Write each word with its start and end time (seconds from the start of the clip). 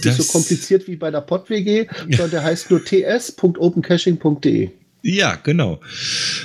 Der 0.00 0.12
ist 0.12 0.16
das 0.18 0.18
nicht 0.18 0.26
so 0.26 0.32
kompliziert 0.32 0.88
wie 0.88 0.96
bei 0.96 1.10
der 1.10 1.20
PodWG, 1.20 1.86
sondern 2.10 2.30
der 2.30 2.44
heißt 2.44 2.70
nur 2.70 2.84
ts.opencaching.de. 2.84 4.70
Ja, 5.02 5.34
genau. 5.34 5.80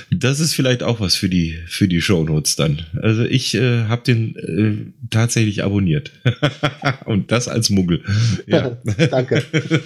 Das 0.10 0.40
ist 0.40 0.56
vielleicht 0.56 0.82
auch 0.82 1.00
was 1.00 1.16
für 1.16 1.30
die 1.30 1.60
für 1.68 1.88
die 1.88 2.02
Shownotes 2.02 2.56
dann. 2.56 2.86
Also 3.02 3.24
ich 3.24 3.54
äh, 3.54 3.84
habe 3.84 4.02
den 4.04 4.36
äh, 4.36 5.08
tatsächlich 5.12 5.64
abonniert 5.64 6.12
und 7.06 7.32
das 7.32 7.48
als 7.48 7.70
Muggel. 7.70 8.04
Ja. 8.48 8.78
Danke. 9.12 9.44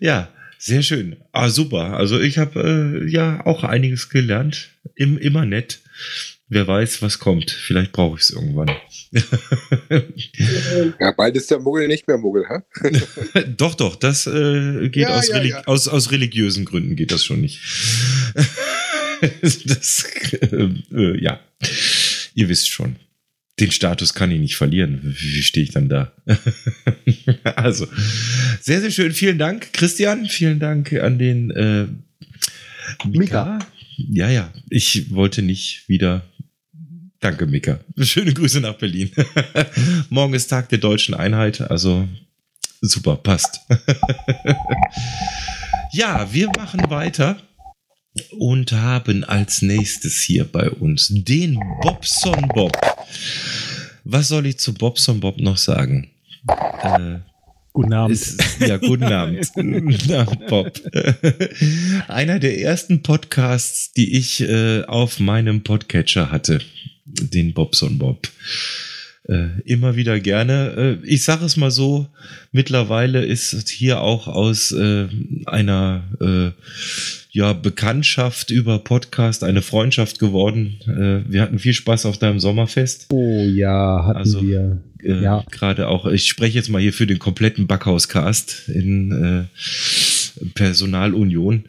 ja, 0.00 0.28
sehr 0.58 0.82
schön. 0.82 1.16
Ah, 1.32 1.50
super. 1.50 1.96
Also 1.96 2.20
ich 2.20 2.38
habe 2.38 3.02
äh, 3.04 3.10
ja 3.10 3.44
auch 3.44 3.64
einiges 3.64 4.08
gelernt. 4.08 4.68
Im, 4.94 5.18
immer 5.18 5.44
nett. 5.44 5.80
Wer 6.52 6.66
weiß, 6.66 7.00
was 7.00 7.20
kommt. 7.20 7.52
Vielleicht 7.52 7.92
brauche 7.92 8.16
ich 8.16 8.24
es 8.24 8.30
irgendwann. 8.30 8.72
ja, 11.00 11.12
bald 11.12 11.36
ist 11.36 11.48
der 11.48 11.60
Muggel 11.60 11.86
nicht 11.86 12.08
mehr 12.08 12.18
Muggel, 12.18 12.44
hä? 12.48 13.44
doch, 13.56 13.76
doch, 13.76 13.94
das 13.94 14.26
äh, 14.26 14.88
geht 14.88 15.04
ja, 15.04 15.16
aus, 15.16 15.28
ja, 15.28 15.42
ja. 15.44 15.62
Aus, 15.66 15.86
aus 15.86 16.10
religiösen 16.10 16.64
Gründen 16.64 16.96
geht 16.96 17.12
das 17.12 17.24
schon 17.24 17.40
nicht. 17.40 17.60
das, 19.42 20.04
äh, 20.42 20.70
äh, 20.92 21.22
ja, 21.22 21.38
ihr 22.34 22.48
wisst 22.48 22.68
schon. 22.68 22.96
Den 23.60 23.70
Status 23.70 24.12
kann 24.12 24.32
ich 24.32 24.40
nicht 24.40 24.56
verlieren. 24.56 24.98
Wie, 25.04 25.36
wie 25.36 25.42
stehe 25.44 25.62
ich 25.62 25.70
dann 25.70 25.88
da? 25.88 26.12
also, 27.54 27.86
sehr, 28.60 28.80
sehr 28.80 28.90
schön. 28.90 29.12
Vielen 29.12 29.38
Dank, 29.38 29.72
Christian. 29.72 30.26
Vielen 30.26 30.58
Dank 30.58 30.92
an 30.94 31.16
den 31.16 31.52
äh, 31.52 31.86
Mika. 33.06 33.18
Mika. 33.20 33.58
Ja, 33.96 34.28
ja. 34.28 34.52
Ich 34.68 35.12
wollte 35.14 35.42
nicht 35.42 35.88
wieder 35.88 36.24
Danke, 37.20 37.46
Mika. 37.46 37.80
Schöne 37.98 38.32
Grüße 38.32 38.62
nach 38.62 38.76
Berlin. 38.76 39.10
Morgen 40.08 40.32
ist 40.32 40.48
Tag 40.48 40.70
der 40.70 40.78
deutschen 40.78 41.14
Einheit, 41.14 41.60
also 41.60 42.08
super, 42.80 43.16
passt. 43.16 43.60
ja, 45.92 46.32
wir 46.32 46.48
machen 46.56 46.88
weiter 46.88 47.36
und 48.38 48.72
haben 48.72 49.22
als 49.24 49.60
nächstes 49.60 50.22
hier 50.22 50.44
bei 50.44 50.70
uns 50.70 51.08
den 51.10 51.60
Bobson 51.82 52.48
Bob. 52.54 52.72
Was 54.04 54.28
soll 54.28 54.46
ich 54.46 54.58
zu 54.58 54.72
Bobson 54.72 55.20
Bob 55.20 55.38
noch 55.40 55.58
sagen? 55.58 56.10
Äh, 56.82 57.18
Guten 57.72 57.92
Abend. 57.92 58.14
Ist, 58.14 58.60
ja, 58.60 58.78
guten 58.78 59.04
Abend. 59.04 59.46
guten 59.54 60.12
Abend, 60.12 60.46
Bob. 60.48 60.72
Einer 62.08 62.40
der 62.40 62.60
ersten 62.60 63.02
Podcasts, 63.02 63.92
die 63.92 64.16
ich 64.16 64.40
äh, 64.40 64.82
auf 64.84 65.20
meinem 65.20 65.62
Podcatcher 65.62 66.32
hatte 66.32 66.60
den 67.32 67.52
Bobson 67.54 67.98
Bob. 67.98 68.28
Äh, 69.28 69.60
immer 69.64 69.96
wieder 69.96 70.18
gerne. 70.18 70.98
Äh, 71.02 71.06
ich 71.06 71.22
sage 71.22 71.44
es 71.44 71.56
mal 71.56 71.70
so, 71.70 72.08
mittlerweile 72.52 73.24
ist 73.24 73.68
hier 73.68 74.00
auch 74.00 74.26
aus 74.26 74.72
äh, 74.72 75.06
einer 75.46 76.02
äh, 76.20 76.50
ja, 77.30 77.52
Bekanntschaft 77.52 78.50
über 78.50 78.78
Podcast 78.78 79.44
eine 79.44 79.62
Freundschaft 79.62 80.18
geworden. 80.18 80.80
Äh, 80.86 81.30
wir 81.30 81.42
hatten 81.42 81.58
viel 81.58 81.74
Spaß 81.74 82.06
auf 82.06 82.18
deinem 82.18 82.40
Sommerfest. 82.40 83.06
Oh 83.12 83.44
ja, 83.44 84.04
hatten 84.06 84.18
also, 84.18 84.42
wir. 84.42 84.80
Äh, 85.02 85.22
ja. 85.22 85.44
Gerade 85.50 85.88
auch, 85.88 86.06
ich 86.06 86.26
spreche 86.26 86.56
jetzt 86.56 86.70
mal 86.70 86.80
hier 86.80 86.92
für 86.92 87.06
den 87.06 87.18
kompletten 87.18 87.66
Backhauscast 87.66 88.68
in 88.68 89.48
Personalunion. 90.54 91.64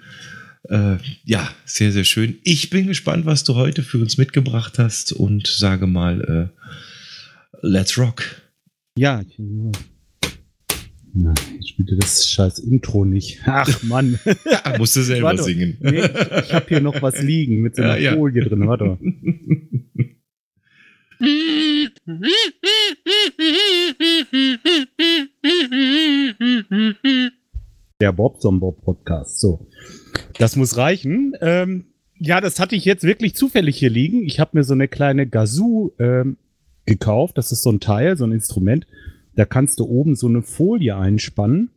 Äh, 0.69 0.97
ja, 1.23 1.49
sehr, 1.65 1.91
sehr 1.91 2.03
schön. 2.03 2.39
Ich 2.43 2.69
bin 2.69 2.87
gespannt, 2.87 3.25
was 3.25 3.43
du 3.43 3.55
heute 3.55 3.83
für 3.83 3.97
uns 3.97 4.17
mitgebracht 4.17 4.77
hast 4.79 5.11
und 5.11 5.47
sage 5.47 5.87
mal, 5.87 6.51
äh, 6.53 6.67
let's 7.61 7.97
rock. 7.97 8.23
Ja, 8.97 9.23
na, 11.13 11.33
ich 11.59 11.69
spielte 11.69 11.97
das 11.97 12.29
scheiß 12.29 12.59
Intro 12.59 13.03
nicht. 13.03 13.41
Ach 13.45 13.83
Mann. 13.83 14.17
ja, 14.25 14.75
musst 14.77 14.95
du 14.95 15.01
selber 15.01 15.27
warte, 15.27 15.43
singen. 15.43 15.77
Nee, 15.81 16.05
ich 16.05 16.53
habe 16.53 16.65
hier 16.69 16.79
noch 16.79 17.01
was 17.01 17.21
liegen 17.21 17.61
mit 17.61 17.75
so 17.75 17.81
einer 17.81 17.97
ja, 17.97 18.13
Folie 18.13 18.41
ja. 18.41 18.47
drin. 18.47 18.67
Warte. 18.67 18.97
Der 27.99 28.11
Bob 28.13 28.39
Bob 28.41 28.81
Podcast. 28.83 29.39
So. 29.41 29.67
Das 30.39 30.55
muss 30.55 30.77
reichen. 30.77 31.33
Ähm, 31.41 31.85
ja, 32.17 32.39
das 32.39 32.59
hatte 32.59 32.75
ich 32.75 32.85
jetzt 32.85 33.03
wirklich 33.03 33.35
zufällig 33.35 33.77
hier 33.77 33.89
liegen. 33.89 34.23
Ich 34.25 34.39
habe 34.39 34.51
mir 34.53 34.63
so 34.63 34.73
eine 34.73 34.87
kleine 34.87 35.27
Gazoo 35.27 35.91
ähm, 35.97 36.37
gekauft. 36.85 37.37
Das 37.37 37.51
ist 37.51 37.63
so 37.63 37.71
ein 37.71 37.79
Teil, 37.79 38.17
so 38.17 38.25
ein 38.25 38.31
Instrument. 38.31 38.85
Da 39.35 39.45
kannst 39.45 39.79
du 39.79 39.85
oben 39.85 40.15
so 40.15 40.27
eine 40.27 40.41
Folie 40.41 40.95
einspannen. 40.95 41.71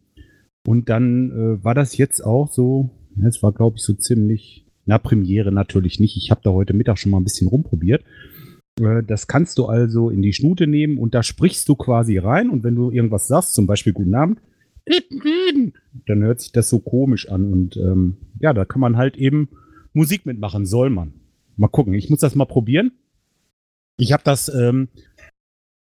Und 0.67 0.89
dann 0.89 1.31
äh, 1.31 1.65
war 1.65 1.75
das 1.75 1.97
jetzt 1.97 2.25
auch 2.25 2.51
so, 2.51 2.91
es 3.27 3.43
war 3.43 3.53
glaube 3.53 3.77
ich 3.77 3.83
so 3.83 3.95
ziemlich, 3.95 4.67
na 4.87 4.99
Premiere 4.99 5.53
natürlich 5.53 6.01
nicht. 6.01 6.17
Ich 6.17 6.31
habe 6.31 6.41
da 6.43 6.51
heute 6.51 6.75
Mittag 6.75 6.99
schon 6.99 7.11
mal 7.13 7.19
ein 7.19 7.25
bisschen 7.25 7.49
rumprobiert. 7.49 8.03
Äh, 8.81 9.03
das 9.03 9.27
kannst 9.27 9.59
du 9.59 9.67
also 9.67 10.11
in 10.11 10.23
die 10.23 10.33
Schnute 10.33 10.67
nehmen 10.67 10.99
und 10.99 11.15
da 11.15 11.23
sprichst 11.23 11.69
du 11.69 11.75
quasi 11.75 12.19
rein. 12.19 12.51
Und 12.51 12.65
wenn 12.65 12.75
du 12.75 12.91
irgendwas 12.91 13.29
sagst, 13.29 13.55
zum 13.55 13.67
Beispiel 13.67 13.93
Guten 13.93 14.15
Abend, 14.15 14.41
dann 16.07 16.23
hört 16.23 16.41
sich 16.41 16.53
das 16.53 16.69
so 16.69 16.79
komisch 16.79 17.29
an. 17.29 17.53
Und 17.53 17.77
ähm, 17.77 18.17
ja, 18.41 18.53
da 18.53 18.65
kann 18.65 18.81
man 18.81 18.97
halt 18.97 19.17
eben 19.17 19.49
Musik 19.93 20.27
mitmachen, 20.27 20.67
soll 20.67 20.91
man. 20.91 21.15
Mal 21.57 21.69
gucken, 21.69 21.95
ich 21.95 22.11
muss 22.11 22.21
das 22.21 22.35
mal 22.35 22.45
probieren. 22.47 22.93
Ich 23.97 24.13
habe 24.13 24.25
das 24.25 24.49
ähm, 24.49 24.89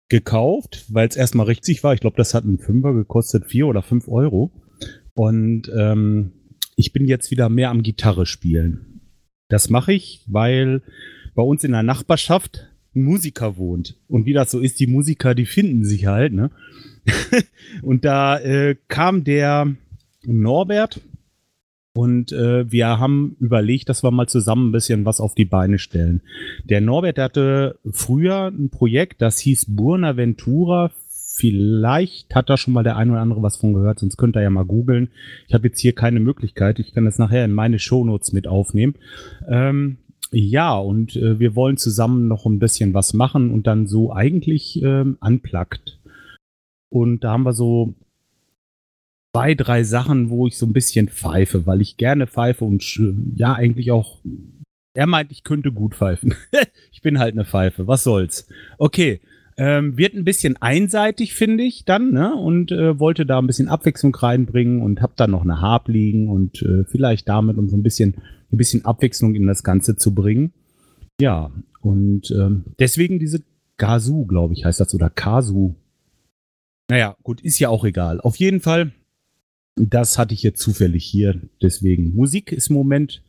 gekauft, 0.09 0.85
weil 0.89 1.07
es 1.07 1.15
erstmal 1.15 1.47
richtig 1.47 1.83
war. 1.83 1.93
Ich 1.93 1.99
glaube, 1.99 2.17
das 2.17 2.33
hat 2.33 2.43
einen 2.43 2.59
Fünfer 2.59 2.93
gekostet, 2.93 3.47
vier 3.47 3.67
oder 3.67 3.81
fünf 3.81 4.07
Euro. 4.07 4.51
Und 5.15 5.71
ähm, 5.75 6.33
ich 6.75 6.93
bin 6.93 7.07
jetzt 7.07 7.31
wieder 7.31 7.49
mehr 7.49 7.69
am 7.69 7.83
Gitarre 7.83 8.25
spielen. 8.25 9.01
Das 9.49 9.69
mache 9.69 9.93
ich, 9.93 10.23
weil 10.27 10.81
bei 11.35 11.43
uns 11.43 11.63
in 11.63 11.71
der 11.71 11.83
Nachbarschaft 11.83 12.69
ein 12.95 13.03
Musiker 13.03 13.57
wohnt. 13.57 13.99
Und 14.07 14.25
wie 14.25 14.33
das 14.33 14.51
so 14.51 14.59
ist, 14.59 14.79
die 14.79 14.87
Musiker, 14.87 15.35
die 15.35 15.45
finden 15.45 15.83
sich 15.83 16.05
halt, 16.05 16.33
ne? 16.33 16.51
und 17.81 18.05
da 18.05 18.39
äh, 18.39 18.75
kam 18.87 19.23
der 19.23 19.75
Norbert 20.25 21.01
und 21.95 22.31
äh, 22.31 22.69
wir 22.71 22.99
haben 22.99 23.37
überlegt, 23.39 23.87
dass 23.87 24.03
wir 24.03 24.09
mal 24.09 24.27
zusammen 24.27 24.69
ein 24.69 24.71
bisschen 24.71 25.05
was 25.05 25.21
auf 25.21 25.35
die 25.35 25.45
Beine 25.45 25.77
stellen. 25.77 26.21
Der 26.63 26.81
Norbert 26.81 27.19
hatte 27.19 27.77
früher 27.91 28.47
ein 28.47 28.69
Projekt, 28.69 29.21
das 29.21 29.37
hieß 29.39 29.67
Burnaventura. 29.75 30.91
Vielleicht 31.35 32.33
hat 32.35 32.49
da 32.49 32.57
schon 32.57 32.73
mal 32.73 32.83
der 32.83 32.97
ein 32.97 33.09
oder 33.09 33.21
andere 33.21 33.41
was 33.41 33.57
von 33.57 33.73
gehört, 33.73 33.99
sonst 33.99 34.17
könnt 34.17 34.35
ihr 34.35 34.41
ja 34.41 34.49
mal 34.49 34.65
googeln. 34.65 35.09
Ich 35.47 35.53
habe 35.53 35.67
jetzt 35.67 35.79
hier 35.79 35.93
keine 35.93 36.19
Möglichkeit. 36.19 36.79
Ich 36.79 36.93
kann 36.93 37.05
das 37.05 37.19
nachher 37.19 37.45
in 37.45 37.53
meine 37.53 37.79
Shownotes 37.79 38.33
mit 38.33 38.47
aufnehmen. 38.47 38.95
Ähm, 39.47 39.97
ja, 40.31 40.75
und 40.77 41.15
äh, 41.15 41.39
wir 41.39 41.55
wollen 41.55 41.77
zusammen 41.77 42.27
noch 42.27 42.47
ein 42.47 42.57
bisschen 42.57 42.95
was 42.95 43.13
machen 43.13 43.51
und 43.51 43.67
dann 43.67 43.85
so 43.85 44.11
eigentlich 44.11 44.81
ähm, 44.81 45.17
unplugged 45.21 45.99
und 46.93 47.23
da 47.23 47.31
haben 47.31 47.43
wir 47.43 47.53
so 47.53 47.95
zwei, 49.35 49.55
drei 49.55 49.83
Sachen, 49.83 50.29
wo 50.29 50.45
ich 50.45 50.59
so 50.59 50.67
ein 50.67 50.73
bisschen 50.73 51.09
pfeife, 51.09 51.65
weil 51.65 51.81
ich 51.81 51.97
gerne 51.97 52.27
pfeife 52.27 52.65
und 52.65 52.83
ja, 53.35 53.53
eigentlich 53.53 53.89
auch. 53.89 54.19
Er 54.93 55.07
meint, 55.07 55.31
ich 55.31 55.43
könnte 55.43 55.71
gut 55.71 55.95
pfeifen. 55.95 56.35
ich 56.91 57.01
bin 57.01 57.17
halt 57.17 57.33
eine 57.33 57.45
Pfeife. 57.45 57.87
Was 57.87 58.03
soll's? 58.03 58.47
Okay. 58.77 59.21
Ähm, 59.57 59.97
wird 59.97 60.13
ein 60.13 60.23
bisschen 60.23 60.55
einseitig, 60.61 61.33
finde 61.33 61.63
ich, 61.63 61.83
dann, 61.83 62.11
ne? 62.11 62.35
Und 62.35 62.71
äh, 62.71 62.99
wollte 62.99 63.25
da 63.25 63.39
ein 63.39 63.47
bisschen 63.47 63.69
Abwechslung 63.69 64.13
reinbringen 64.13 64.83
und 64.83 65.01
hab 65.01 65.15
dann 65.15 65.31
noch 65.31 65.43
eine 65.43 65.61
Harp 65.61 65.87
liegen 65.87 66.29
und 66.29 66.61
äh, 66.61 66.83
vielleicht 66.85 67.27
damit, 67.27 67.57
um 67.57 67.69
so 67.69 67.77
ein 67.77 67.83
bisschen, 67.83 68.15
ein 68.51 68.57
bisschen 68.57 68.85
Abwechslung 68.85 69.33
in 69.33 69.47
das 69.47 69.63
Ganze 69.63 69.95
zu 69.95 70.13
bringen. 70.13 70.53
Ja, 71.19 71.51
und 71.81 72.29
ähm, 72.31 72.65
deswegen 72.77 73.17
diese 73.17 73.41
Gazu, 73.77 74.25
glaube 74.25 74.53
ich, 74.53 74.65
heißt 74.65 74.79
das, 74.79 74.93
oder 74.93 75.09
Kasu. 75.09 75.73
Naja, 76.89 77.15
gut, 77.23 77.41
ist 77.41 77.59
ja 77.59 77.69
auch 77.69 77.85
egal. 77.85 78.19
Auf 78.21 78.35
jeden 78.37 78.59
Fall, 78.59 78.91
das 79.75 80.17
hatte 80.17 80.33
ich 80.33 80.43
jetzt 80.43 80.61
zufällig 80.61 81.05
hier. 81.05 81.39
Deswegen, 81.61 82.13
Musik 82.15 82.51
ist 82.51 82.69
im 82.69 82.75
Moment 82.75 83.23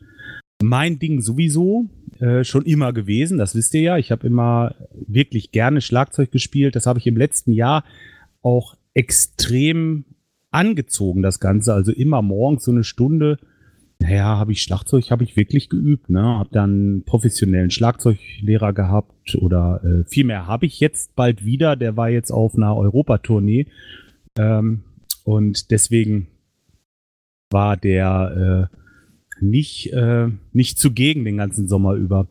mein 0.62 0.98
Ding 0.98 1.20
sowieso 1.20 1.88
äh, 2.20 2.44
schon 2.44 2.64
immer 2.64 2.92
gewesen. 2.92 3.38
Das 3.38 3.54
wisst 3.54 3.74
ihr 3.74 3.80
ja. 3.80 3.98
Ich 3.98 4.10
habe 4.10 4.26
immer 4.26 4.74
wirklich 4.92 5.52
gerne 5.52 5.80
Schlagzeug 5.80 6.30
gespielt. 6.30 6.76
Das 6.76 6.86
habe 6.86 6.98
ich 6.98 7.06
im 7.06 7.16
letzten 7.16 7.52
Jahr 7.52 7.84
auch 8.42 8.76
extrem 8.94 10.04
angezogen, 10.50 11.22
das 11.22 11.40
Ganze. 11.40 11.74
Also 11.74 11.92
immer 11.92 12.22
morgens 12.22 12.64
so 12.64 12.70
eine 12.70 12.84
Stunde 12.84 13.38
naja, 14.00 14.38
habe 14.38 14.52
ich 14.52 14.62
Schlagzeug, 14.62 15.10
habe 15.10 15.24
ich 15.24 15.36
wirklich 15.36 15.68
geübt, 15.68 16.10
ne? 16.10 16.22
Habe 16.22 16.50
dann 16.52 17.04
professionellen 17.06 17.70
Schlagzeuglehrer 17.70 18.72
gehabt 18.72 19.34
oder 19.36 19.82
äh, 19.84 20.04
viel 20.04 20.24
mehr 20.24 20.46
habe 20.46 20.66
ich 20.66 20.80
jetzt 20.80 21.14
bald 21.16 21.44
wieder. 21.44 21.76
Der 21.76 21.96
war 21.96 22.10
jetzt 22.10 22.30
auf 22.30 22.54
einer 22.54 22.76
Europatournee 22.76 23.66
ähm, 24.38 24.82
und 25.24 25.70
deswegen 25.70 26.28
war 27.50 27.76
der 27.76 28.68
äh, 28.72 28.76
nicht 29.44 29.92
äh, 29.92 30.28
nicht 30.52 30.78
zugegen 30.78 31.24
den 31.24 31.36
ganzen 31.36 31.68
Sommer 31.68 31.94
über. 31.94 32.26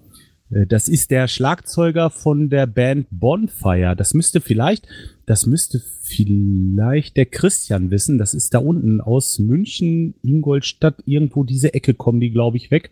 Äh, 0.53 0.67
das 0.67 0.87
ist 0.87 1.11
der 1.11 1.27
Schlagzeuger 1.27 2.09
von 2.09 2.49
der 2.49 2.67
Band 2.67 3.07
Bonfire. 3.11 3.95
Das 3.95 4.13
müsste 4.13 4.41
vielleicht, 4.41 4.87
das 5.25 5.45
müsste 5.45 5.81
vielleicht 6.01 7.17
der 7.17 7.25
Christian 7.25 7.91
wissen. 7.91 8.17
Das 8.17 8.33
ist 8.33 8.53
da 8.53 8.59
unten 8.59 9.01
aus 9.01 9.39
München, 9.39 10.15
Ingolstadt, 10.21 11.03
irgendwo 11.05 11.43
diese 11.43 11.73
Ecke 11.73 11.93
kommen 11.93 12.19
die, 12.19 12.31
glaube 12.31 12.57
ich, 12.57 12.71
weg. 12.71 12.91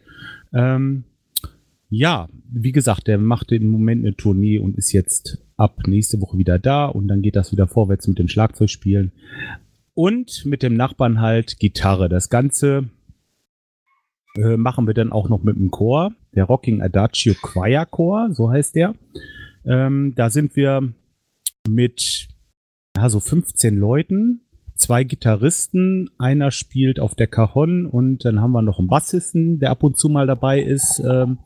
Ähm, 0.54 1.04
ja, 1.90 2.30
wie 2.50 2.72
gesagt, 2.72 3.08
der 3.08 3.18
macht 3.18 3.52
im 3.52 3.70
Moment 3.70 4.06
eine 4.06 4.16
Tournee 4.16 4.60
und 4.60 4.78
ist 4.78 4.94
jetzt 4.94 5.40
ab 5.58 5.88
nächste 5.88 6.22
Woche 6.22 6.38
wieder 6.38 6.58
da 6.58 6.86
und 6.86 7.08
dann 7.10 7.22
geht 7.22 7.36
das 7.36 7.52
wieder 7.52 7.68
vorwärts 7.68 8.08
mit 8.08 8.18
dem 8.18 8.30
Schlagzeugspielen 8.30 9.12
und 9.94 10.46
mit 10.46 10.64
dem 10.64 10.74
Nachbarn 10.74 11.20
halt 11.20 11.60
Gitarre. 11.60 12.08
Das 12.08 12.30
Ganze 12.30 12.90
äh, 14.38 14.58
machen 14.58 14.88
wir 14.88 14.94
dann 14.94 15.12
auch 15.12 15.30
noch 15.30 15.44
mit 15.44 15.56
dem 15.56 15.72
Chor, 15.72 16.12
der 16.34 16.46
Rocking 16.46 16.82
Adagio 16.82 17.34
Choir 17.42 17.86
Chor, 17.86 18.30
so 18.32 18.50
heißt 18.50 18.76
der. 18.76 18.94
Ähm, 19.66 20.14
da 20.16 20.30
sind 20.30 20.56
wir 20.56 20.94
mit 21.68 22.28
ja, 22.96 23.10
so 23.10 23.20
15 23.20 23.78
Leuten, 23.78 24.42
zwei 24.76 25.04
Gitarristen, 25.04 26.10
einer 26.18 26.52
spielt 26.52 27.00
auf 27.00 27.16
der 27.16 27.28
Cajon 27.28 27.86
und 27.86 28.26
dann 28.26 28.42
haben 28.42 28.52
wir 28.52 28.62
noch 28.62 28.80
einen 28.80 28.88
Bassisten, 28.88 29.60
der 29.60 29.72
ab 29.72 29.84
und 29.84 29.98
zu 29.98 30.10
mal 30.10 30.28
dabei 30.28 30.62
ist. 30.62 31.00
Ähm, 31.00 31.38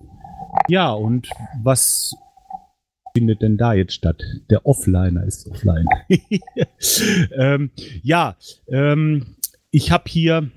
ja, 0.68 0.92
und 0.92 1.30
was 1.64 2.16
findet 3.16 3.42
denn 3.42 3.58
da 3.58 3.74
jetzt 3.74 3.94
statt? 3.94 4.22
Der 4.50 4.66
Offliner 4.66 5.24
ist 5.26 5.48
offline. 5.48 5.86
ähm, 7.36 7.72
ja, 8.04 8.36
ähm, 8.68 9.36
ich 9.72 9.92
habe 9.92 10.04
hier 10.08 10.52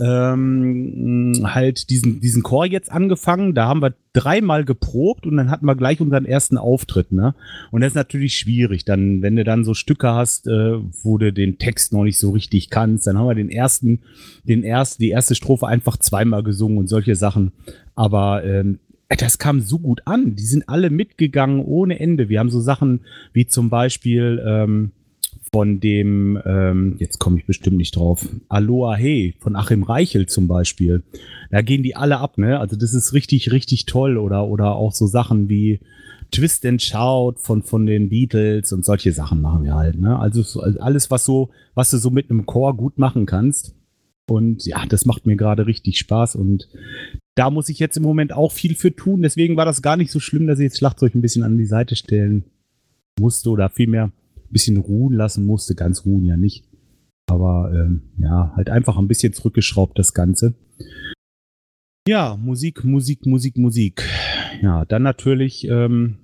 ähm, 0.00 1.40
halt 1.44 1.90
diesen, 1.90 2.20
diesen 2.20 2.42
Chor 2.42 2.66
jetzt 2.66 2.90
angefangen. 2.90 3.54
Da 3.54 3.66
haben 3.66 3.82
wir 3.82 3.94
dreimal 4.12 4.64
geprobt 4.64 5.26
und 5.26 5.36
dann 5.36 5.50
hatten 5.50 5.66
wir 5.66 5.74
gleich 5.74 6.00
unseren 6.00 6.24
ersten 6.24 6.56
Auftritt. 6.56 7.10
Ne? 7.10 7.34
Und 7.70 7.80
das 7.80 7.88
ist 7.88 7.96
natürlich 7.96 8.36
schwierig. 8.36 8.84
Dann, 8.84 9.22
wenn 9.22 9.36
du 9.36 9.44
dann 9.44 9.64
so 9.64 9.74
Stücke 9.74 10.12
hast, 10.12 10.46
äh, 10.46 10.78
wo 11.02 11.18
du 11.18 11.32
den 11.32 11.58
Text 11.58 11.92
noch 11.92 12.04
nicht 12.04 12.18
so 12.18 12.30
richtig 12.30 12.70
kannst, 12.70 13.06
dann 13.06 13.18
haben 13.18 13.26
wir 13.26 13.34
den 13.34 13.50
ersten, 13.50 14.00
den 14.44 14.62
ersten, 14.62 15.02
die 15.02 15.10
erste 15.10 15.34
Strophe 15.34 15.66
einfach 15.66 15.96
zweimal 15.96 16.42
gesungen 16.44 16.78
und 16.78 16.88
solche 16.88 17.16
Sachen. 17.16 17.52
Aber 17.96 18.44
ähm, 18.44 18.78
das 19.08 19.38
kam 19.38 19.60
so 19.60 19.78
gut 19.78 20.02
an. 20.04 20.36
Die 20.36 20.44
sind 20.44 20.68
alle 20.68 20.90
mitgegangen 20.90 21.64
ohne 21.64 21.98
Ende. 21.98 22.28
Wir 22.28 22.38
haben 22.38 22.50
so 22.50 22.60
Sachen 22.60 23.00
wie 23.32 23.46
zum 23.46 23.70
Beispiel 23.70 24.42
ähm, 24.46 24.92
von 25.52 25.80
dem, 25.80 26.38
ähm, 26.44 26.96
jetzt 26.98 27.18
komme 27.18 27.38
ich 27.38 27.46
bestimmt 27.46 27.78
nicht 27.78 27.96
drauf, 27.96 28.26
Aloha 28.48 28.94
Hey 28.94 29.34
von 29.40 29.56
Achim 29.56 29.82
Reichel 29.82 30.26
zum 30.26 30.48
Beispiel. 30.48 31.02
Da 31.50 31.62
gehen 31.62 31.82
die 31.82 31.96
alle 31.96 32.18
ab, 32.18 32.38
ne? 32.38 32.60
Also 32.60 32.76
das 32.76 32.94
ist 32.94 33.12
richtig, 33.12 33.50
richtig 33.50 33.86
toll. 33.86 34.18
Oder, 34.18 34.46
oder 34.46 34.74
auch 34.74 34.92
so 34.92 35.06
Sachen 35.06 35.48
wie 35.48 35.80
Twist 36.30 36.66
and 36.66 36.82
Shout 36.82 37.36
von, 37.38 37.62
von 37.62 37.86
den 37.86 38.10
Beatles 38.10 38.72
und 38.72 38.84
solche 38.84 39.12
Sachen 39.12 39.40
machen 39.40 39.64
wir 39.64 39.74
halt, 39.74 39.98
ne? 39.98 40.18
Also 40.18 40.42
so, 40.42 40.60
alles, 40.60 41.10
was 41.10 41.24
so, 41.24 41.50
was 41.74 41.90
du 41.90 41.98
so 41.98 42.10
mit 42.10 42.30
einem 42.30 42.44
Chor 42.44 42.76
gut 42.76 42.98
machen 42.98 43.26
kannst. 43.26 43.74
Und 44.28 44.66
ja, 44.66 44.84
das 44.86 45.06
macht 45.06 45.24
mir 45.26 45.36
gerade 45.36 45.66
richtig 45.66 45.98
Spaß 45.98 46.36
und 46.36 46.68
da 47.34 47.48
muss 47.48 47.70
ich 47.70 47.78
jetzt 47.78 47.96
im 47.96 48.02
Moment 48.02 48.34
auch 48.34 48.52
viel 48.52 48.74
für 48.74 48.94
tun. 48.94 49.22
Deswegen 49.22 49.56
war 49.56 49.64
das 49.64 49.80
gar 49.80 49.96
nicht 49.96 50.10
so 50.10 50.20
schlimm, 50.20 50.46
dass 50.46 50.58
ich 50.58 50.64
jetzt 50.64 50.78
Schlagzeug 50.78 51.14
ein 51.14 51.22
bisschen 51.22 51.44
an 51.44 51.56
die 51.56 51.64
Seite 51.64 51.96
stellen 51.96 52.44
musste 53.18 53.48
oder 53.48 53.70
vielmehr 53.70 54.12
bisschen 54.50 54.76
ruhen 54.76 55.14
lassen 55.14 55.46
musste. 55.46 55.74
Ganz 55.74 56.04
ruhen 56.04 56.24
ja 56.24 56.36
nicht. 56.36 56.64
Aber 57.30 57.72
ähm, 57.74 58.02
ja, 58.18 58.52
halt 58.56 58.70
einfach 58.70 58.96
ein 58.96 59.08
bisschen 59.08 59.32
zurückgeschraubt, 59.32 59.98
das 59.98 60.14
Ganze. 60.14 60.54
Ja, 62.06 62.36
Musik, 62.36 62.84
Musik, 62.84 63.26
Musik, 63.26 63.58
Musik. 63.58 64.02
Ja, 64.62 64.86
dann 64.86 65.02
natürlich, 65.02 65.68
ähm, 65.68 66.16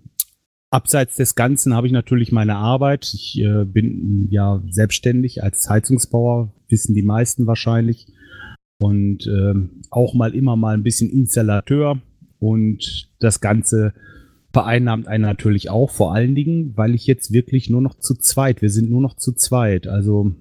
abseits 0.75 1.17
des 1.17 1.37
Ganzen 1.37 1.75
habe 1.75 1.87
ich 1.87 1.93
natürlich 1.93 2.33
meine 2.33 2.57
Arbeit. 2.57 3.13
Ich 3.15 3.39
äh, 3.39 3.65
bin 3.65 4.29
ja 4.31 4.63
selbstständig 4.71 5.43
als 5.43 5.69
Heizungsbauer, 5.71 6.53
wissen 6.69 6.95
die 6.95 7.03
meisten 7.03 7.47
wahrscheinlich 7.47 8.09
und 8.81 9.27
ähm, 9.27 9.83
auch 9.91 10.15
mal 10.15 10.35
immer 10.35 10.57
mal 10.57 10.75
ein 10.75 10.83
bisschen 10.83 11.11
Installateur 11.11 12.01
und 12.41 13.09
das 13.21 13.41
Ganze 13.41 13.95
vereinnahmt 14.55 15.09
einen 15.09 15.23
natürlich 15.23 15.69
auch, 15.69 15.91
vor 15.91 16.15
allen 16.15 16.35
Dingen, 16.35 16.77
weil 16.77 16.95
ich 16.95 17.07
jetzt 17.07 17.33
wirklich 17.33 17.69
nur 17.69 17.83
noch 17.83 17.99
zu 17.99 18.15
zweit, 18.15 18.63
wir 18.63 18.71
sind 18.71 18.89
nur 18.89 19.03
noch 19.03 19.17
zu 19.17 19.33
zweit, 19.33 19.87
also 19.87 20.33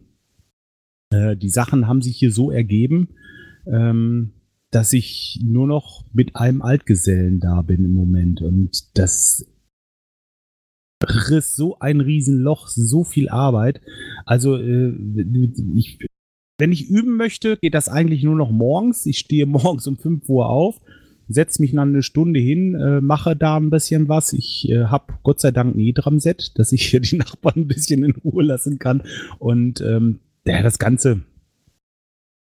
äh, 1.10 1.36
die 1.36 1.50
Sachen 1.50 1.88
haben 1.88 2.02
sich 2.02 2.16
hier 2.16 2.32
so 2.32 2.52
ergeben, 2.52 3.10
ähm, 3.66 4.34
dass 4.72 4.94
ich 4.94 5.42
nur 5.44 5.68
noch 5.68 6.06
mit 6.14 6.36
einem 6.36 6.62
Altgesellen 6.62 7.40
da 7.40 7.62
bin 7.64 7.84
im 7.84 7.94
Moment 7.94 8.42
und 8.42 8.98
das 8.98 9.46
riss 11.04 11.56
so 11.56 11.80
ein 11.80 12.00
Riesenloch, 12.00 12.68
so 12.68 13.04
viel 13.04 13.28
Arbeit. 13.30 13.82
Also 14.26 14.56
äh, 14.56 14.94
ich 15.76 16.00
wenn 16.60 16.72
ich 16.72 16.88
üben 16.88 17.18
möchte, 17.18 17.58
geht 17.58 17.74
das 17.74 17.90
eigentlich 17.90 18.24
nur 18.24 18.36
noch 18.36 18.52
morgens. 18.52 19.06
Ich 19.06 19.18
stehe 19.18 19.46
morgens 19.48 19.88
um 19.88 19.98
5 19.98 20.30
Uhr 20.30 20.50
auf, 20.50 20.80
setze 21.28 21.62
mich 21.62 21.72
dann 21.72 21.90
eine 21.90 22.04
Stunde 22.04 22.40
hin, 22.40 22.76
äh, 22.76 23.02
mache 23.02 23.36
da 23.36 23.58
ein 23.58 23.70
bisschen 23.70 24.10
was. 24.10 24.34
Ich 24.34 24.70
äh, 24.70 24.86
habe 24.86 25.14
Gott 25.24 25.40
sei 25.40 25.52
Dank 25.52 25.76
ein 25.76 25.80
E-Drum-Set, 25.80 26.52
dass 26.56 26.72
ich 26.72 26.88
hier 26.88 27.00
die 27.00 27.18
Nachbarn 27.18 27.62
ein 27.62 27.68
bisschen 27.68 28.04
in 28.04 28.12
Ruhe 28.12 28.44
lassen 28.44 28.80
kann. 28.80 29.04
Und 29.40 29.82
ähm, 29.82 30.20
ja, 30.46 30.62
das 30.62 30.80
Ganze 30.80 31.22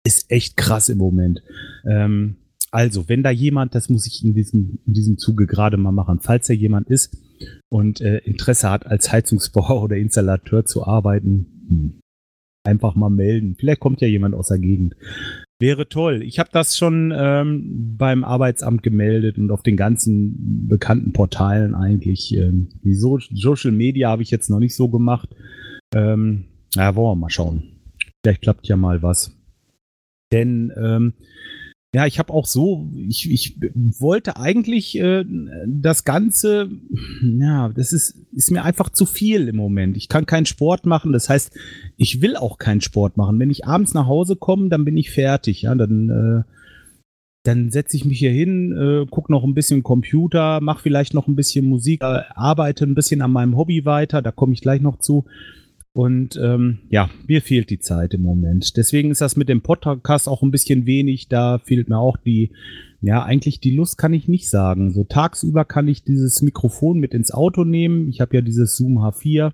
ist 0.04 0.30
echt 0.30 0.56
krass 0.56 0.88
im 0.88 0.98
Moment. 0.98 1.42
Ähm, 1.86 2.36
also, 2.70 3.08
wenn 3.08 3.22
da 3.22 3.30
jemand, 3.30 3.74
das 3.74 3.88
muss 3.88 4.06
ich 4.06 4.24
in 4.24 4.34
diesem, 4.34 4.78
in 4.86 4.92
diesem 4.94 5.18
Zuge 5.18 5.46
gerade 5.46 5.76
mal 5.76 5.92
machen, 5.92 6.20
falls 6.20 6.46
da 6.46 6.54
jemand 6.54 6.88
ist 6.88 7.16
und 7.68 8.00
äh, 8.00 8.18
Interesse 8.18 8.70
hat, 8.70 8.86
als 8.86 9.10
Heizungsbauer 9.10 9.82
oder 9.82 9.96
Installateur 9.96 10.64
zu 10.64 10.86
arbeiten, 10.86 11.46
hm, 11.68 12.00
einfach 12.64 12.94
mal 12.94 13.10
melden. 13.10 13.56
Vielleicht 13.58 13.80
kommt 13.80 14.00
ja 14.00 14.08
jemand 14.08 14.34
aus 14.34 14.48
der 14.48 14.58
Gegend. 14.58 14.94
Wäre 15.60 15.90
toll. 15.90 16.22
Ich 16.22 16.38
habe 16.38 16.48
das 16.50 16.78
schon 16.78 17.12
ähm, 17.14 17.94
beim 17.98 18.24
Arbeitsamt 18.24 18.82
gemeldet 18.82 19.36
und 19.36 19.50
auf 19.50 19.62
den 19.62 19.76
ganzen 19.76 20.66
bekannten 20.68 21.12
Portalen 21.12 21.74
eigentlich. 21.74 22.34
Ähm, 22.34 22.68
die 22.82 22.94
so 22.94 23.18
Social 23.18 23.70
Media 23.70 24.08
habe 24.08 24.22
ich 24.22 24.30
jetzt 24.30 24.48
noch 24.48 24.58
nicht 24.58 24.74
so 24.74 24.88
gemacht. 24.88 25.28
Ähm, 25.94 26.46
ja, 26.74 26.96
wollen 26.96 27.18
wir 27.18 27.20
mal 27.20 27.30
schauen. 27.30 27.64
Vielleicht 28.22 28.40
klappt 28.40 28.68
ja 28.68 28.76
mal 28.76 29.02
was. 29.02 29.36
Denn 30.32 30.72
ähm, 30.80 31.12
ja, 31.92 32.06
ich 32.06 32.20
habe 32.20 32.32
auch 32.32 32.46
so, 32.46 32.88
ich, 32.94 33.28
ich 33.28 33.56
wollte 33.98 34.36
eigentlich 34.36 34.96
äh, 34.96 35.24
das 35.66 36.04
Ganze, 36.04 36.70
ja, 37.22 37.68
das 37.70 37.92
ist, 37.92 38.16
ist 38.32 38.52
mir 38.52 38.62
einfach 38.62 38.90
zu 38.90 39.06
viel 39.06 39.48
im 39.48 39.56
Moment. 39.56 39.96
Ich 39.96 40.08
kann 40.08 40.24
keinen 40.24 40.46
Sport 40.46 40.86
machen, 40.86 41.12
das 41.12 41.28
heißt, 41.28 41.52
ich 41.96 42.22
will 42.22 42.36
auch 42.36 42.58
keinen 42.58 42.80
Sport 42.80 43.16
machen. 43.16 43.40
Wenn 43.40 43.50
ich 43.50 43.66
abends 43.66 43.92
nach 43.92 44.06
Hause 44.06 44.36
komme, 44.36 44.68
dann 44.68 44.84
bin 44.84 44.96
ich 44.96 45.10
fertig, 45.10 45.62
ja, 45.62 45.74
dann, 45.74 46.10
äh, 46.10 46.52
dann 47.42 47.70
setze 47.72 47.96
ich 47.96 48.04
mich 48.04 48.20
hier 48.20 48.30
hin, 48.30 48.70
äh, 48.70 49.06
gucke 49.10 49.32
noch 49.32 49.42
ein 49.42 49.54
bisschen 49.54 49.82
Computer, 49.82 50.60
mache 50.60 50.82
vielleicht 50.82 51.12
noch 51.12 51.26
ein 51.26 51.34
bisschen 51.34 51.68
Musik, 51.68 52.02
äh, 52.02 52.22
arbeite 52.36 52.84
ein 52.84 52.94
bisschen 52.94 53.20
an 53.20 53.32
meinem 53.32 53.56
Hobby 53.56 53.84
weiter, 53.84 54.22
da 54.22 54.30
komme 54.30 54.52
ich 54.52 54.60
gleich 54.60 54.80
noch 54.80 55.00
zu. 55.00 55.24
Und 56.00 56.40
ähm, 56.42 56.78
ja, 56.88 57.10
mir 57.28 57.42
fehlt 57.42 57.68
die 57.68 57.78
Zeit 57.78 58.14
im 58.14 58.22
Moment. 58.22 58.78
Deswegen 58.78 59.10
ist 59.10 59.20
das 59.20 59.36
mit 59.36 59.50
dem 59.50 59.60
Podcast 59.60 60.30
auch 60.30 60.42
ein 60.42 60.50
bisschen 60.50 60.86
wenig. 60.86 61.28
Da 61.28 61.58
fehlt 61.58 61.90
mir 61.90 61.98
auch 61.98 62.16
die, 62.16 62.52
ja, 63.02 63.22
eigentlich 63.22 63.60
die 63.60 63.76
Lust 63.76 63.98
kann 63.98 64.14
ich 64.14 64.26
nicht 64.26 64.48
sagen. 64.48 64.92
So 64.92 65.04
tagsüber 65.04 65.66
kann 65.66 65.88
ich 65.88 66.02
dieses 66.02 66.40
Mikrofon 66.40 67.00
mit 67.00 67.12
ins 67.12 67.32
Auto 67.32 67.64
nehmen. 67.64 68.08
Ich 68.08 68.22
habe 68.22 68.34
ja 68.34 68.40
dieses 68.40 68.76
Zoom 68.76 68.96
H4 68.96 69.52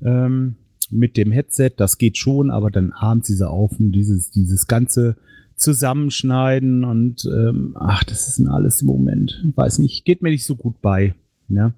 ähm, 0.00 0.54
mit 0.92 1.16
dem 1.16 1.32
Headset. 1.32 1.72
Das 1.76 1.98
geht 1.98 2.18
schon, 2.18 2.52
aber 2.52 2.70
dann 2.70 2.92
abends 2.92 3.26
diese 3.26 3.50
Aufen, 3.50 3.90
dieses, 3.90 4.30
dieses 4.30 4.68
ganze 4.68 5.16
Zusammenschneiden 5.56 6.84
und 6.84 7.24
ähm, 7.24 7.74
ach, 7.74 8.04
das 8.04 8.28
ist 8.28 8.46
alles 8.46 8.82
im 8.82 8.86
Moment. 8.86 9.44
Weiß 9.56 9.80
nicht, 9.80 10.04
geht 10.04 10.22
mir 10.22 10.30
nicht 10.30 10.46
so 10.46 10.54
gut 10.54 10.80
bei. 10.82 11.16
Ja. 11.48 11.72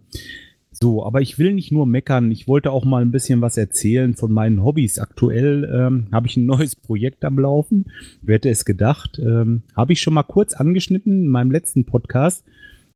So, 0.73 1.05
aber 1.05 1.21
ich 1.21 1.39
will 1.39 1.53
nicht 1.53 1.71
nur 1.71 1.87
meckern. 1.87 2.31
Ich 2.31 2.49
wollte 2.49 2.71
auch 2.71 2.85
mal 2.85 3.03
ein 3.03 3.11
bisschen 3.13 3.41
was 3.41 3.57
erzählen 3.57 4.15
von 4.15 4.33
meinen 4.33 4.65
Hobbys. 4.65 4.99
Aktuell 4.99 5.71
ähm, 5.73 6.07
habe 6.13 6.27
ich 6.27 6.37
ein 6.37 6.47
neues 6.47 6.75
Projekt 6.75 7.25
am 7.25 7.39
Laufen. 7.39 7.87
Wer 8.23 8.37
hätte 8.37 8.51
es 8.51 8.65
gedacht? 8.65 9.19
Ähm, 9.19 9.63
habe 9.77 9.93
ich 9.93 10.01
schon 10.01 10.15
mal 10.15 10.23
kurz 10.23 10.55
angeschnitten 10.55 11.25
in 11.25 11.29
meinem 11.29 11.51
letzten 11.51 11.85
Podcast. 11.85 12.45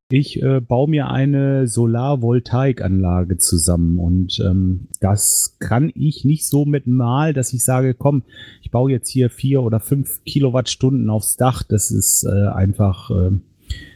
Ich 0.09 0.41
äh, 0.41 0.61
baue 0.61 0.89
mir 0.89 1.09
eine 1.09 1.67
Solarvoltaikanlage 1.67 3.37
zusammen 3.39 3.99
und 3.99 4.39
ähm, 4.39 4.87
das 5.01 5.57
kann 5.59 5.91
ich 5.95 6.23
nicht 6.23 6.47
so 6.47 6.63
mit 6.63 6.87
mal, 6.87 7.33
dass 7.33 7.51
ich 7.51 7.61
sage, 7.65 7.93
komm, 7.93 8.23
ich 8.61 8.71
baue 8.71 8.89
jetzt 8.89 9.09
hier 9.09 9.29
vier 9.29 9.63
oder 9.63 9.81
fünf 9.81 10.23
Kilowattstunden 10.23 11.09
aufs 11.09 11.35
Dach. 11.35 11.61
Das 11.61 11.91
ist 11.91 12.23
äh, 12.23 12.47
einfach, 12.47 13.11
äh, 13.11 13.31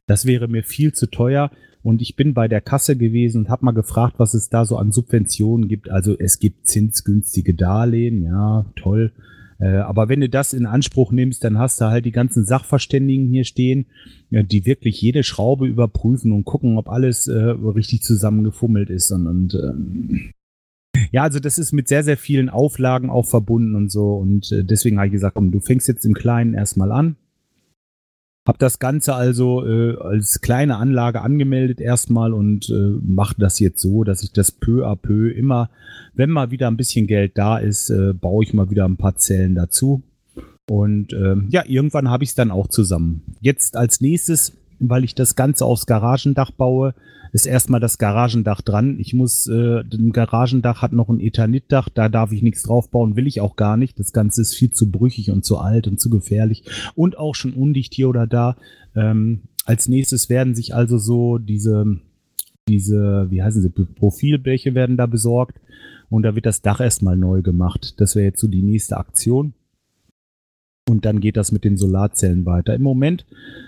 das 0.07 0.25
wäre 0.25 0.47
mir 0.47 0.63
viel 0.63 0.93
zu 0.93 1.07
teuer. 1.07 1.51
Und 1.83 2.01
ich 2.01 2.15
bin 2.15 2.33
bei 2.33 2.47
der 2.47 2.61
Kasse 2.61 2.95
gewesen 2.95 3.39
und 3.39 3.49
habe 3.49 3.65
mal 3.65 3.71
gefragt, 3.71 4.15
was 4.17 4.33
es 4.33 4.49
da 4.49 4.65
so 4.65 4.77
an 4.77 4.91
Subventionen 4.91 5.67
gibt. 5.67 5.89
Also 5.89 6.15
es 6.17 6.39
gibt 6.39 6.67
zinsgünstige 6.67 7.55
Darlehen, 7.55 8.23
ja, 8.23 8.65
toll. 8.75 9.11
Äh, 9.59 9.77
aber 9.77 10.09
wenn 10.09 10.21
du 10.21 10.29
das 10.29 10.53
in 10.53 10.65
Anspruch 10.65 11.11
nimmst, 11.11 11.43
dann 11.43 11.57
hast 11.57 11.81
du 11.81 11.85
halt 11.85 12.05
die 12.05 12.11
ganzen 12.11 12.45
Sachverständigen 12.45 13.29
hier 13.29 13.45
stehen, 13.45 13.85
die 14.29 14.65
wirklich 14.65 15.01
jede 15.01 15.23
Schraube 15.23 15.67
überprüfen 15.67 16.31
und 16.31 16.45
gucken, 16.45 16.77
ob 16.77 16.89
alles 16.89 17.27
äh, 17.27 17.35
richtig 17.35 18.01
zusammengefummelt 18.01 18.89
ist. 18.89 19.11
Und, 19.11 19.27
und 19.27 19.55
ähm, 19.55 20.31
ja, 21.11 21.23
also 21.23 21.39
das 21.39 21.57
ist 21.57 21.71
mit 21.71 21.87
sehr, 21.87 22.03
sehr 22.03 22.17
vielen 22.17 22.49
Auflagen 22.49 23.09
auch 23.09 23.25
verbunden 23.25 23.75
und 23.75 23.91
so. 23.91 24.15
Und 24.15 24.51
äh, 24.51 24.63
deswegen 24.63 24.97
habe 24.97 25.07
ich 25.07 25.13
gesagt, 25.13 25.35
komm, 25.35 25.51
du 25.51 25.59
fängst 25.59 25.87
jetzt 25.87 26.05
im 26.05 26.13
Kleinen 26.13 26.53
erstmal 26.53 26.91
an. 26.91 27.15
Hab 28.47 28.57
das 28.57 28.79
Ganze 28.79 29.13
also 29.13 29.65
äh, 29.65 29.97
als 29.97 30.41
kleine 30.41 30.77
Anlage 30.77 31.21
angemeldet 31.21 31.79
erstmal 31.79 32.33
und 32.33 32.69
äh, 32.69 32.97
mache 33.01 33.35
das 33.37 33.59
jetzt 33.59 33.81
so, 33.81 34.03
dass 34.03 34.23
ich 34.23 34.33
das 34.33 34.51
peu 34.51 34.83
à 34.87 34.95
peu 34.95 35.29
immer, 35.29 35.69
wenn 36.15 36.31
mal 36.31 36.49
wieder 36.49 36.67
ein 36.67 36.77
bisschen 36.77 37.05
Geld 37.05 37.37
da 37.37 37.59
ist, 37.59 37.91
äh, 37.91 38.13
baue 38.13 38.43
ich 38.43 38.53
mal 38.53 38.71
wieder 38.71 38.85
ein 38.85 38.97
paar 38.97 39.15
Zellen 39.15 39.53
dazu. 39.53 40.01
Und 40.67 41.13
äh, 41.13 41.35
ja, 41.49 41.63
irgendwann 41.67 42.09
habe 42.09 42.23
ich 42.23 42.31
es 42.31 42.35
dann 42.35 42.49
auch 42.49 42.67
zusammen. 42.67 43.21
Jetzt 43.41 43.77
als 43.77 44.01
nächstes, 44.01 44.53
weil 44.79 45.03
ich 45.03 45.13
das 45.13 45.35
Ganze 45.35 45.65
aufs 45.65 45.85
Garagendach 45.85 46.51
baue, 46.51 46.95
ist 47.31 47.45
erstmal 47.45 47.79
das 47.79 47.97
Garagendach 47.97 48.61
dran. 48.61 48.99
Ich 48.99 49.13
muss, 49.13 49.47
äh, 49.47 49.81
ein 49.81 50.11
Garagendach 50.11 50.81
hat 50.81 50.93
noch 50.93 51.09
ein 51.09 51.19
Ethanitdach, 51.19 51.89
da 51.89 52.09
darf 52.09 52.31
ich 52.31 52.41
nichts 52.41 52.63
draufbauen, 52.63 53.15
will 53.15 53.27
ich 53.27 53.41
auch 53.41 53.55
gar 53.55 53.77
nicht. 53.77 53.99
Das 53.99 54.13
Ganze 54.13 54.41
ist 54.41 54.55
viel 54.55 54.71
zu 54.71 54.91
brüchig 54.91 55.31
und 55.31 55.45
zu 55.45 55.57
alt 55.57 55.87
und 55.87 55.99
zu 55.99 56.09
gefährlich 56.09 56.63
und 56.95 57.17
auch 57.17 57.35
schon 57.35 57.53
undicht 57.53 57.93
hier 57.93 58.09
oder 58.09 58.27
da. 58.27 58.57
Ähm, 58.95 59.41
als 59.65 59.87
nächstes 59.87 60.29
werden 60.29 60.55
sich 60.55 60.75
also 60.75 60.97
so 60.97 61.37
diese, 61.37 61.99
diese, 62.67 63.27
wie 63.29 63.41
heißen 63.41 63.61
sie, 63.61 63.69
Profilbleche 63.69 64.75
werden 64.75 64.97
da 64.97 65.05
besorgt 65.05 65.59
und 66.09 66.23
da 66.23 66.35
wird 66.35 66.45
das 66.45 66.61
Dach 66.61 66.81
erstmal 66.81 67.15
neu 67.15 67.41
gemacht. 67.41 67.99
Das 68.01 68.15
wäre 68.15 68.25
jetzt 68.25 68.41
so 68.41 68.47
die 68.47 68.63
nächste 68.63 68.97
Aktion. 68.97 69.53
Und 70.89 71.05
dann 71.05 71.21
geht 71.21 71.37
das 71.37 71.53
mit 71.53 71.63
den 71.63 71.77
Solarzellen 71.77 72.45
weiter. 72.45 72.73
Im 72.73 72.81
Moment 72.81 73.25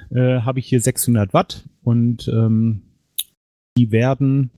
äh, 0.10 0.42
habe 0.42 0.60
ich 0.60 0.66
hier 0.66 0.82
600 0.82 1.34
Watt 1.34 1.64
und 1.84 2.28
ähm, 2.28 2.82
die 3.78 3.92
werden 3.92 4.52